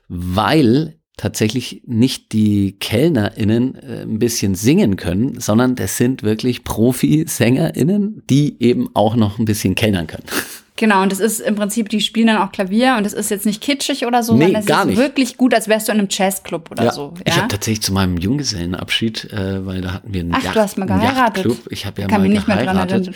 weil 0.07 0.94
tatsächlich 1.17 1.81
nicht 1.85 2.33
die 2.33 2.75
KellnerInnen 2.79 3.75
äh, 3.75 4.01
ein 4.01 4.19
bisschen 4.19 4.55
singen 4.55 4.95
können, 4.95 5.39
sondern 5.39 5.75
das 5.75 5.97
sind 5.97 6.23
wirklich 6.23 6.63
Profi-SängerInnen, 6.63 8.23
die 8.29 8.55
eben 8.59 8.89
auch 8.93 9.15
noch 9.15 9.39
ein 9.39 9.45
bisschen 9.45 9.75
kellnern 9.75 10.07
können. 10.07 10.25
Genau, 10.77 11.03
und 11.03 11.11
das 11.11 11.19
ist 11.21 11.39
im 11.39 11.55
Prinzip, 11.55 11.87
die 11.87 12.01
spielen 12.01 12.27
dann 12.27 12.37
auch 12.37 12.51
Klavier 12.51 12.95
und 12.97 13.05
das 13.05 13.13
ist 13.13 13.29
jetzt 13.31 13.45
nicht 13.45 13.61
kitschig 13.61 14.05
oder 14.05 14.23
so, 14.23 14.33
Nee, 14.35 14.45
sondern 14.45 14.59
es 14.61 14.65
gar 14.67 14.81
ist 14.81 14.87
nicht. 14.87 14.97
wirklich 14.97 15.37
gut, 15.37 15.53
als 15.53 15.69
wärst 15.69 15.87
du 15.87 15.93
in 15.93 15.99
einem 15.99 16.07
Jazzclub 16.11 16.69
oder 16.71 16.91
so. 16.91 17.13
Ich 17.23 17.33
Ja? 17.33 17.37
habe 17.43 17.47
tatsächlich 17.47 17.81
zu 17.81 17.93
meinem 17.93 18.17
Junggesellenabschied, 18.17 19.31
äh, 19.31 19.65
weil 19.65 19.79
da 19.79 19.93
hatten 19.93 20.13
wir 20.13 20.19
einen 20.21 20.33
Ach, 20.35 20.53
du 20.53 20.59
hast 20.59 20.77
mal 20.77 20.85
geheiratet. 20.85 21.47
Ich 21.69 21.85
habe 21.85 22.01
ja 22.01 22.07
Kann 22.07 22.21
mal 22.21 22.27
mich 22.27 22.37
nicht 22.39 22.47
mehr 22.49 22.57
dran 22.57 22.75
geheiratet. 22.75 23.15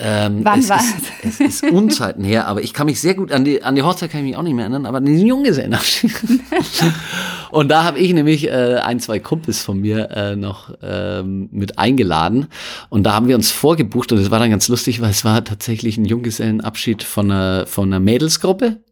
Ähm, 0.00 0.40
Wann 0.44 0.60
es 0.60 0.68
war 0.68 0.78
ist, 0.78 1.40
es 1.40 1.40
ist 1.40 1.64
Unzeiten 1.64 2.24
her, 2.24 2.46
aber 2.46 2.62
ich 2.62 2.72
kann 2.72 2.86
mich 2.86 3.00
sehr 3.00 3.14
gut 3.14 3.32
an 3.32 3.44
die 3.44 3.62
an 3.64 3.74
die 3.74 3.82
Hochzeit 3.82 4.10
kann 4.12 4.20
ich 4.20 4.26
mich 4.28 4.36
auch 4.36 4.42
nicht 4.42 4.54
mehr 4.54 4.64
erinnern, 4.64 4.86
aber 4.86 4.98
an 4.98 5.06
den 5.06 5.24
Junggesellenabschied. 5.26 6.12
Und 7.50 7.68
da 7.68 7.82
habe 7.84 7.98
ich 7.98 8.12
nämlich 8.12 8.46
äh, 8.48 8.76
ein, 8.82 9.00
zwei 9.00 9.18
Kumpels 9.18 9.62
von 9.62 9.80
mir 9.80 10.10
äh, 10.10 10.36
noch 10.36 10.70
ähm, 10.82 11.48
mit 11.50 11.78
eingeladen. 11.78 12.46
Und 12.90 13.04
da 13.04 13.14
haben 13.14 13.26
wir 13.28 13.36
uns 13.36 13.50
vorgebucht 13.50 14.12
und 14.12 14.18
es 14.18 14.30
war 14.30 14.38
dann 14.38 14.50
ganz 14.50 14.68
lustig, 14.68 15.00
weil 15.00 15.10
es 15.10 15.24
war 15.24 15.42
tatsächlich 15.44 15.96
ein 15.96 16.04
Junggesellenabschied 16.04 16.87
von 16.96 17.30
einer, 17.30 17.66
von 17.66 17.88
einer 17.88 18.00
Mädelsgruppe. 18.00 18.82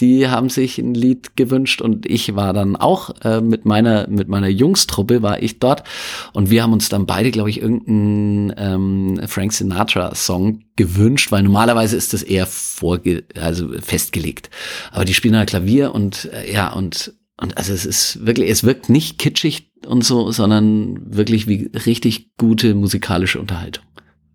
Die 0.00 0.26
haben 0.26 0.48
sich 0.48 0.78
ein 0.78 0.94
Lied 0.94 1.36
gewünscht 1.36 1.82
und 1.82 2.06
ich 2.06 2.34
war 2.34 2.52
dann 2.52 2.76
auch 2.76 3.10
äh, 3.22 3.40
mit 3.40 3.66
meiner 3.66 4.08
mit 4.08 4.26
meiner 4.26 4.48
Jungstruppe 4.48 5.22
war 5.22 5.42
ich 5.42 5.58
dort. 5.60 5.84
Und 6.32 6.50
wir 6.50 6.62
haben 6.62 6.72
uns 6.72 6.88
dann 6.88 7.06
beide 7.06 7.30
glaube 7.30 7.50
ich 7.50 7.60
irgendeinen 7.60 8.54
ähm, 8.56 9.20
Frank 9.26 9.52
Sinatra 9.52 10.14
Song 10.14 10.64
gewünscht, 10.76 11.30
weil 11.30 11.42
normalerweise 11.42 11.96
ist 11.96 12.14
das 12.14 12.22
eher 12.22 12.46
vorge 12.46 13.24
also 13.38 13.68
festgelegt, 13.80 14.50
aber 14.90 15.04
die 15.04 15.14
spielen 15.14 15.36
halt 15.36 15.50
Klavier 15.50 15.94
und 15.94 16.28
äh, 16.32 16.52
ja 16.52 16.72
und 16.72 17.14
und 17.40 17.56
also 17.58 17.72
es 17.72 17.84
ist 17.84 18.24
wirklich 18.26 18.50
es 18.50 18.64
wirkt 18.64 18.88
nicht 18.88 19.18
kitschig 19.18 19.72
und 19.86 20.04
so, 20.04 20.32
sondern 20.32 21.14
wirklich 21.14 21.46
wie 21.46 21.70
richtig 21.86 22.34
gute 22.38 22.74
musikalische 22.74 23.40
Unterhaltung. 23.40 23.84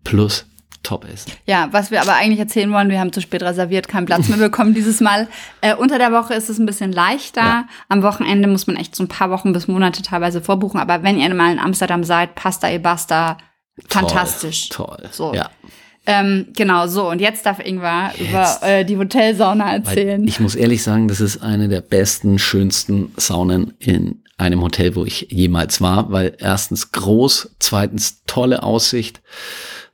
Plus 0.04 0.46
Top 0.82 1.04
Essen. 1.04 1.32
Ja, 1.44 1.68
was 1.72 1.90
wir 1.90 2.00
aber 2.00 2.14
eigentlich 2.14 2.38
erzählen 2.38 2.72
wollen, 2.72 2.88
wir 2.88 3.00
haben 3.00 3.12
zu 3.12 3.20
spät 3.20 3.42
reserviert, 3.42 3.88
keinen 3.88 4.06
Platz 4.06 4.28
mehr 4.28 4.38
bekommen 4.38 4.74
dieses 4.74 5.00
Mal. 5.00 5.28
Äh, 5.60 5.74
unter 5.74 5.98
der 5.98 6.12
Woche 6.12 6.34
ist 6.34 6.48
es 6.48 6.58
ein 6.58 6.66
bisschen 6.66 6.92
leichter. 6.92 7.40
Ja. 7.40 7.68
Am 7.88 8.02
Wochenende 8.02 8.48
muss 8.48 8.66
man 8.66 8.76
echt 8.76 8.94
so 8.94 9.04
ein 9.04 9.08
paar 9.08 9.30
Wochen 9.30 9.52
bis 9.52 9.68
Monate 9.68 10.02
teilweise 10.02 10.40
vorbuchen. 10.40 10.80
Aber 10.80 11.02
wenn 11.02 11.18
ihr 11.18 11.32
mal 11.34 11.52
in 11.52 11.58
Amsterdam 11.58 12.04
seid, 12.04 12.34
Pasta 12.34 12.70
e 12.70 12.78
Basta, 12.78 13.38
fantastisch. 13.88 14.68
Toll. 14.68 15.08
So. 15.10 15.34
Ja. 15.34 15.50
Ähm, 16.06 16.46
genau, 16.56 16.86
so. 16.86 17.10
Und 17.10 17.20
jetzt 17.20 17.44
darf 17.44 17.58
Ingvar 17.58 18.12
über 18.18 18.58
äh, 18.62 18.84
die 18.84 18.96
Hotelsauna 18.96 19.74
erzählen. 19.74 20.22
Weil 20.22 20.28
ich 20.28 20.40
muss 20.40 20.54
ehrlich 20.54 20.82
sagen, 20.82 21.06
das 21.06 21.20
ist 21.20 21.42
eine 21.42 21.68
der 21.68 21.82
besten, 21.82 22.38
schönsten 22.38 23.12
Saunen 23.16 23.74
in 23.78 24.22
einem 24.38 24.62
Hotel, 24.62 24.94
wo 24.94 25.04
ich 25.04 25.26
jemals 25.30 25.80
war, 25.80 26.10
weil 26.10 26.34
erstens 26.38 26.92
groß, 26.92 27.56
zweitens 27.58 28.22
tolle 28.26 28.62
Aussicht 28.62 29.20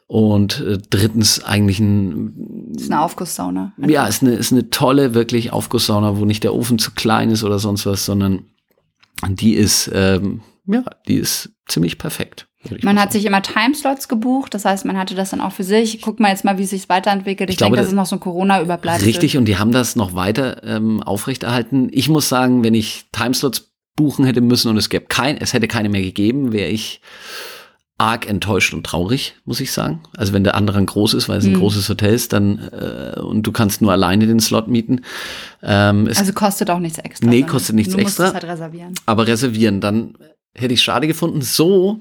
und 0.06 0.60
äh, 0.60 0.78
drittens 0.90 1.42
eigentlich 1.44 1.80
ein 1.80 2.72
ist 2.76 2.90
eine 2.90 3.00
Aufgusssauna. 3.02 3.72
ja, 3.86 4.06
ist 4.06 4.22
eine, 4.22 4.32
ist 4.34 4.52
eine 4.52 4.70
tolle, 4.70 5.14
wirklich 5.14 5.52
Aufgusssauna, 5.52 6.18
wo 6.18 6.24
nicht 6.24 6.44
der 6.44 6.54
Ofen 6.54 6.78
zu 6.78 6.90
klein 6.92 7.30
ist 7.30 7.42
oder 7.44 7.58
sonst 7.58 7.86
was, 7.86 8.04
sondern 8.04 8.44
die 9.28 9.54
ist, 9.54 9.90
ähm, 9.94 10.42
ja, 10.66 10.82
die 11.08 11.14
ist 11.16 11.50
ziemlich 11.68 11.98
perfekt. 11.98 12.48
Man 12.82 12.98
hat 12.98 13.12
sich 13.12 13.26
immer 13.26 13.42
Timeslots 13.42 14.08
gebucht, 14.08 14.54
das 14.54 14.64
heißt, 14.64 14.86
man 14.86 14.96
hatte 14.96 15.14
das 15.14 15.30
dann 15.30 15.42
auch 15.42 15.52
für 15.52 15.64
sich. 15.64 16.00
Guck 16.00 16.18
mal 16.18 16.30
jetzt 16.30 16.44
mal, 16.46 16.56
wie 16.56 16.62
es 16.62 16.70
sich 16.70 16.88
weiterentwickelt. 16.88 17.50
Ich, 17.50 17.54
Ich 17.54 17.58
glaube, 17.58 17.72
denke, 17.76 17.82
das 17.82 17.86
das- 17.86 17.92
ist 17.92 17.96
noch 17.96 18.06
so 18.06 18.16
ein 18.16 18.20
Corona-Überbleibsel. 18.20 19.06
Richtig, 19.06 19.36
und 19.36 19.44
die 19.44 19.58
haben 19.58 19.70
das 19.72 19.96
noch 19.96 20.14
weiter 20.14 20.62
ähm, 20.64 21.02
aufrechterhalten. 21.02 21.90
Ich 21.92 22.08
muss 22.08 22.28
sagen, 22.30 22.64
wenn 22.64 22.72
ich 22.74 23.04
Timeslots 23.12 23.70
buchen 23.96 24.24
hätte 24.24 24.40
müssen 24.40 24.68
und 24.68 24.78
es 24.78 24.88
gäbe 24.88 25.04
kein, 25.06 25.36
es 25.36 25.52
hätte 25.52 25.68
keine 25.68 25.90
mehr 25.90 26.00
gegeben, 26.02 26.52
wäre 26.52 26.70
ich 26.70 27.02
arg 27.96 28.28
enttäuscht 28.28 28.74
und 28.74 28.84
traurig, 28.84 29.36
muss 29.44 29.60
ich 29.60 29.70
sagen. 29.72 30.00
Also 30.16 30.32
wenn 30.32 30.42
der 30.44 30.56
andere 30.56 30.84
groß 30.84 31.14
ist, 31.14 31.28
weil 31.28 31.38
es 31.38 31.44
ein 31.44 31.52
Mhm. 31.52 31.58
großes 31.60 31.88
Hotel 31.88 32.12
ist, 32.12 32.32
dann 32.32 32.58
äh, 32.58 33.20
und 33.20 33.42
du 33.44 33.52
kannst 33.52 33.82
nur 33.82 33.92
alleine 33.92 34.26
den 34.26 34.40
Slot 34.40 34.66
mieten. 34.68 35.02
Ähm, 35.62 36.08
Also 36.14 36.32
kostet 36.32 36.70
auch 36.70 36.80
nichts 36.80 36.98
extra. 36.98 37.28
Nee, 37.28 37.42
kostet 37.44 37.76
nichts 37.76 37.92
du 37.94 38.00
musst 38.00 38.18
extra. 38.18 38.26
es 38.28 38.34
halt 38.34 38.44
reservieren. 38.44 38.94
aber 39.06 39.26
reservieren, 39.28 39.80
dann 39.80 40.18
hätte 40.54 40.74
ich 40.74 40.82
schade 40.82 41.06
gefunden. 41.06 41.40
So, 41.40 42.00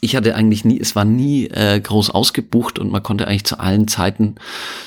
ich 0.00 0.14
hatte 0.16 0.34
eigentlich 0.36 0.64
nie, 0.64 0.78
es 0.80 0.94
war 0.94 1.04
nie 1.04 1.46
äh, 1.48 1.80
groß 1.80 2.10
ausgebucht 2.10 2.78
und 2.78 2.90
man 2.92 3.02
konnte 3.02 3.26
eigentlich 3.26 3.44
zu 3.44 3.58
allen 3.58 3.88
Zeiten 3.88 4.36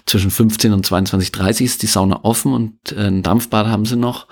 zwischen 0.06 0.32
15 0.32 0.72
und 0.74 0.88
22.30 0.88 1.64
ist 1.66 1.82
die 1.84 1.88
Sauna 1.88 2.24
offen 2.24 2.54
und 2.54 2.94
äh, 2.94 3.08
ein 3.08 3.24
Dampfbad 3.24 3.68
haben 3.68 3.86
sie 3.86 3.98
noch. 3.98 4.28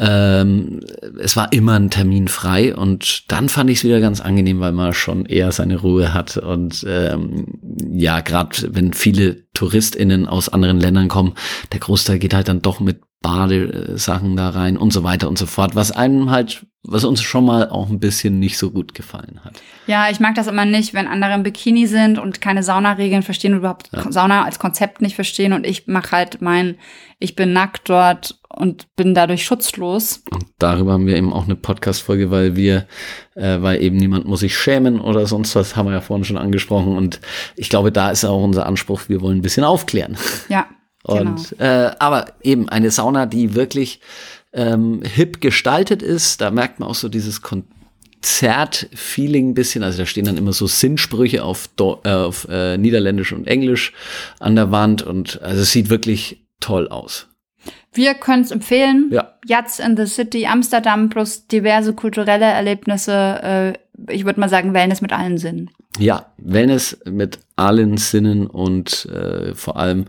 Ähm, 0.00 0.80
es 1.18 1.36
war 1.36 1.52
immer 1.52 1.74
ein 1.74 1.90
Termin 1.90 2.28
frei 2.28 2.74
und 2.74 3.30
dann 3.32 3.48
fand 3.48 3.68
ich 3.68 3.78
es 3.78 3.84
wieder 3.84 4.00
ganz 4.00 4.20
angenehm, 4.20 4.60
weil 4.60 4.70
man 4.70 4.94
schon 4.94 5.26
eher 5.26 5.50
seine 5.50 5.80
Ruhe 5.80 6.14
hat 6.14 6.36
und 6.36 6.84
ähm, 6.88 7.58
ja, 7.90 8.20
gerade 8.20 8.74
wenn 8.74 8.92
viele 8.92 9.48
TouristInnen 9.54 10.28
aus 10.28 10.48
anderen 10.48 10.78
Ländern 10.78 11.08
kommen, 11.08 11.34
der 11.72 11.80
Großteil 11.80 12.20
geht 12.20 12.32
halt 12.32 12.46
dann 12.46 12.62
doch 12.62 12.78
mit 12.78 13.00
Badesachen 13.20 14.36
da 14.36 14.50
rein 14.50 14.76
und 14.76 14.92
so 14.92 15.02
weiter 15.02 15.28
und 15.28 15.38
so 15.38 15.46
fort, 15.46 15.74
was 15.74 15.90
einem 15.90 16.30
halt, 16.30 16.66
was 16.84 17.04
uns 17.04 17.20
schon 17.20 17.44
mal 17.44 17.68
auch 17.68 17.88
ein 17.88 17.98
bisschen 17.98 18.38
nicht 18.38 18.58
so 18.58 18.70
gut 18.70 18.94
gefallen 18.94 19.40
hat. 19.44 19.60
Ja, 19.88 20.08
ich 20.08 20.20
mag 20.20 20.36
das 20.36 20.46
immer 20.46 20.64
nicht, 20.64 20.94
wenn 20.94 21.08
andere 21.08 21.34
im 21.34 21.42
Bikini 21.42 21.88
sind 21.88 22.18
und 22.18 22.40
keine 22.40 22.62
Saunaregeln 22.62 23.24
verstehen 23.24 23.54
und 23.54 23.58
überhaupt 23.58 23.90
ja. 23.92 24.10
Sauna 24.12 24.44
als 24.44 24.60
Konzept 24.60 25.02
nicht 25.02 25.16
verstehen 25.16 25.52
und 25.52 25.66
ich 25.66 25.88
mache 25.88 26.12
halt 26.12 26.40
mein, 26.40 26.76
ich 27.18 27.34
bin 27.34 27.52
nackt 27.52 27.88
dort 27.90 28.38
und 28.48 28.94
bin 28.94 29.14
dadurch 29.14 29.44
schutzlos. 29.44 30.22
Und 30.30 30.46
darüber 30.58 30.92
haben 30.92 31.06
wir 31.08 31.16
eben 31.16 31.32
auch 31.32 31.44
eine 31.44 31.56
Podcast-Folge, 31.56 32.30
weil 32.30 32.54
wir, 32.54 32.86
äh, 33.34 33.60
weil 33.60 33.82
eben 33.82 33.96
niemand 33.96 34.26
muss 34.26 34.40
sich 34.40 34.56
schämen 34.56 35.00
oder 35.00 35.26
sonst 35.26 35.56
was, 35.56 35.74
haben 35.74 35.86
wir 35.86 35.94
ja 35.94 36.00
vorhin 36.00 36.24
schon 36.24 36.38
angesprochen 36.38 36.96
und 36.96 37.20
ich 37.56 37.68
glaube, 37.68 37.90
da 37.90 38.10
ist 38.10 38.24
auch 38.24 38.44
unser 38.44 38.66
Anspruch, 38.66 39.08
wir 39.08 39.20
wollen 39.20 39.38
ein 39.38 39.42
bisschen 39.42 39.64
aufklären. 39.64 40.16
Ja, 40.48 40.66
und 41.08 41.50
genau. 41.50 41.64
äh, 41.64 41.90
aber 41.98 42.26
eben 42.42 42.68
eine 42.68 42.90
Sauna, 42.90 43.26
die 43.26 43.54
wirklich 43.54 44.00
ähm, 44.52 45.02
hip 45.02 45.40
gestaltet 45.40 46.02
ist. 46.02 46.40
Da 46.40 46.50
merkt 46.50 46.80
man 46.80 46.88
auch 46.88 46.94
so 46.94 47.08
dieses 47.08 47.42
Konzert-Feeling 47.42 49.50
ein 49.50 49.54
bisschen. 49.54 49.82
Also 49.82 49.98
da 49.98 50.06
stehen 50.06 50.24
dann 50.24 50.36
immer 50.36 50.52
so 50.52 50.66
Sinnsprüche 50.66 51.44
auf, 51.44 51.68
Do 51.76 52.00
äh, 52.04 52.10
auf 52.10 52.46
äh, 52.50 52.76
Niederländisch 52.76 53.32
und 53.32 53.46
Englisch 53.46 53.92
an 54.40 54.56
der 54.56 54.70
Wand 54.70 55.02
und 55.02 55.40
also 55.42 55.62
es 55.62 55.72
sieht 55.72 55.90
wirklich 55.90 56.44
toll 56.60 56.88
aus. 56.88 57.26
Wir 57.92 58.14
können 58.14 58.42
es 58.42 58.50
empfehlen. 58.50 59.10
Ja. 59.10 59.34
In 59.84 59.96
the 59.96 60.06
City 60.06 60.46
Amsterdam 60.46 61.08
plus 61.08 61.46
diverse 61.46 61.94
kulturelle 61.94 62.44
Erlebnisse. 62.44 63.42
Äh, 63.42 63.72
ich 64.12 64.24
würde 64.24 64.40
mal 64.40 64.48
sagen, 64.48 64.74
Wellness 64.74 65.00
mit 65.00 65.12
allen 65.12 65.38
Sinnen. 65.38 65.70
Ja, 65.98 66.26
Wellness 66.36 66.98
mit 67.10 67.40
allen 67.56 67.96
Sinnen 67.96 68.46
und 68.46 69.06
äh, 69.06 69.54
vor 69.54 69.76
allem 69.76 70.04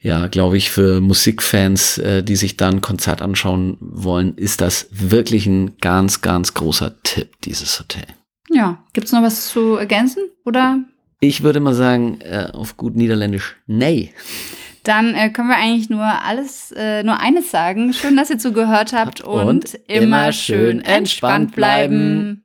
ja, 0.00 0.28
glaube 0.28 0.56
ich, 0.56 0.70
für 0.70 1.00
Musikfans, 1.00 1.98
äh, 1.98 2.22
die 2.22 2.36
sich 2.36 2.56
dann 2.56 2.76
ein 2.76 2.80
Konzert 2.80 3.20
anschauen 3.20 3.76
wollen, 3.80 4.36
ist 4.36 4.60
das 4.60 4.88
wirklich 4.90 5.46
ein 5.46 5.76
ganz, 5.80 6.20
ganz 6.20 6.54
großer 6.54 7.02
Tipp, 7.02 7.40
dieses 7.44 7.78
Hotel. 7.80 8.06
Ja, 8.50 8.84
gibt's 8.92 9.12
noch 9.12 9.22
was 9.22 9.48
zu 9.48 9.76
ergänzen 9.76 10.22
oder? 10.48 10.80
Ich 11.20 11.42
würde 11.42 11.60
mal 11.60 11.74
sagen, 11.74 12.20
äh, 12.20 12.48
auf 12.52 12.76
gut 12.76 12.96
Niederländisch, 12.96 13.56
nee. 13.66 14.12
Dann 14.84 15.14
äh, 15.14 15.30
können 15.30 15.48
wir 15.48 15.56
eigentlich 15.56 15.90
nur 15.90 16.04
alles, 16.04 16.72
äh, 16.76 17.02
nur 17.02 17.20
eines 17.20 17.50
sagen. 17.50 17.92
Schön, 17.92 18.16
dass 18.16 18.30
ihr 18.30 18.38
zugehört 18.38 18.92
habt 18.92 19.20
und, 19.20 19.46
und 19.46 19.80
immer 19.86 20.32
schön 20.32 20.80
entspannt 20.80 21.54
bleiben. 21.54 22.44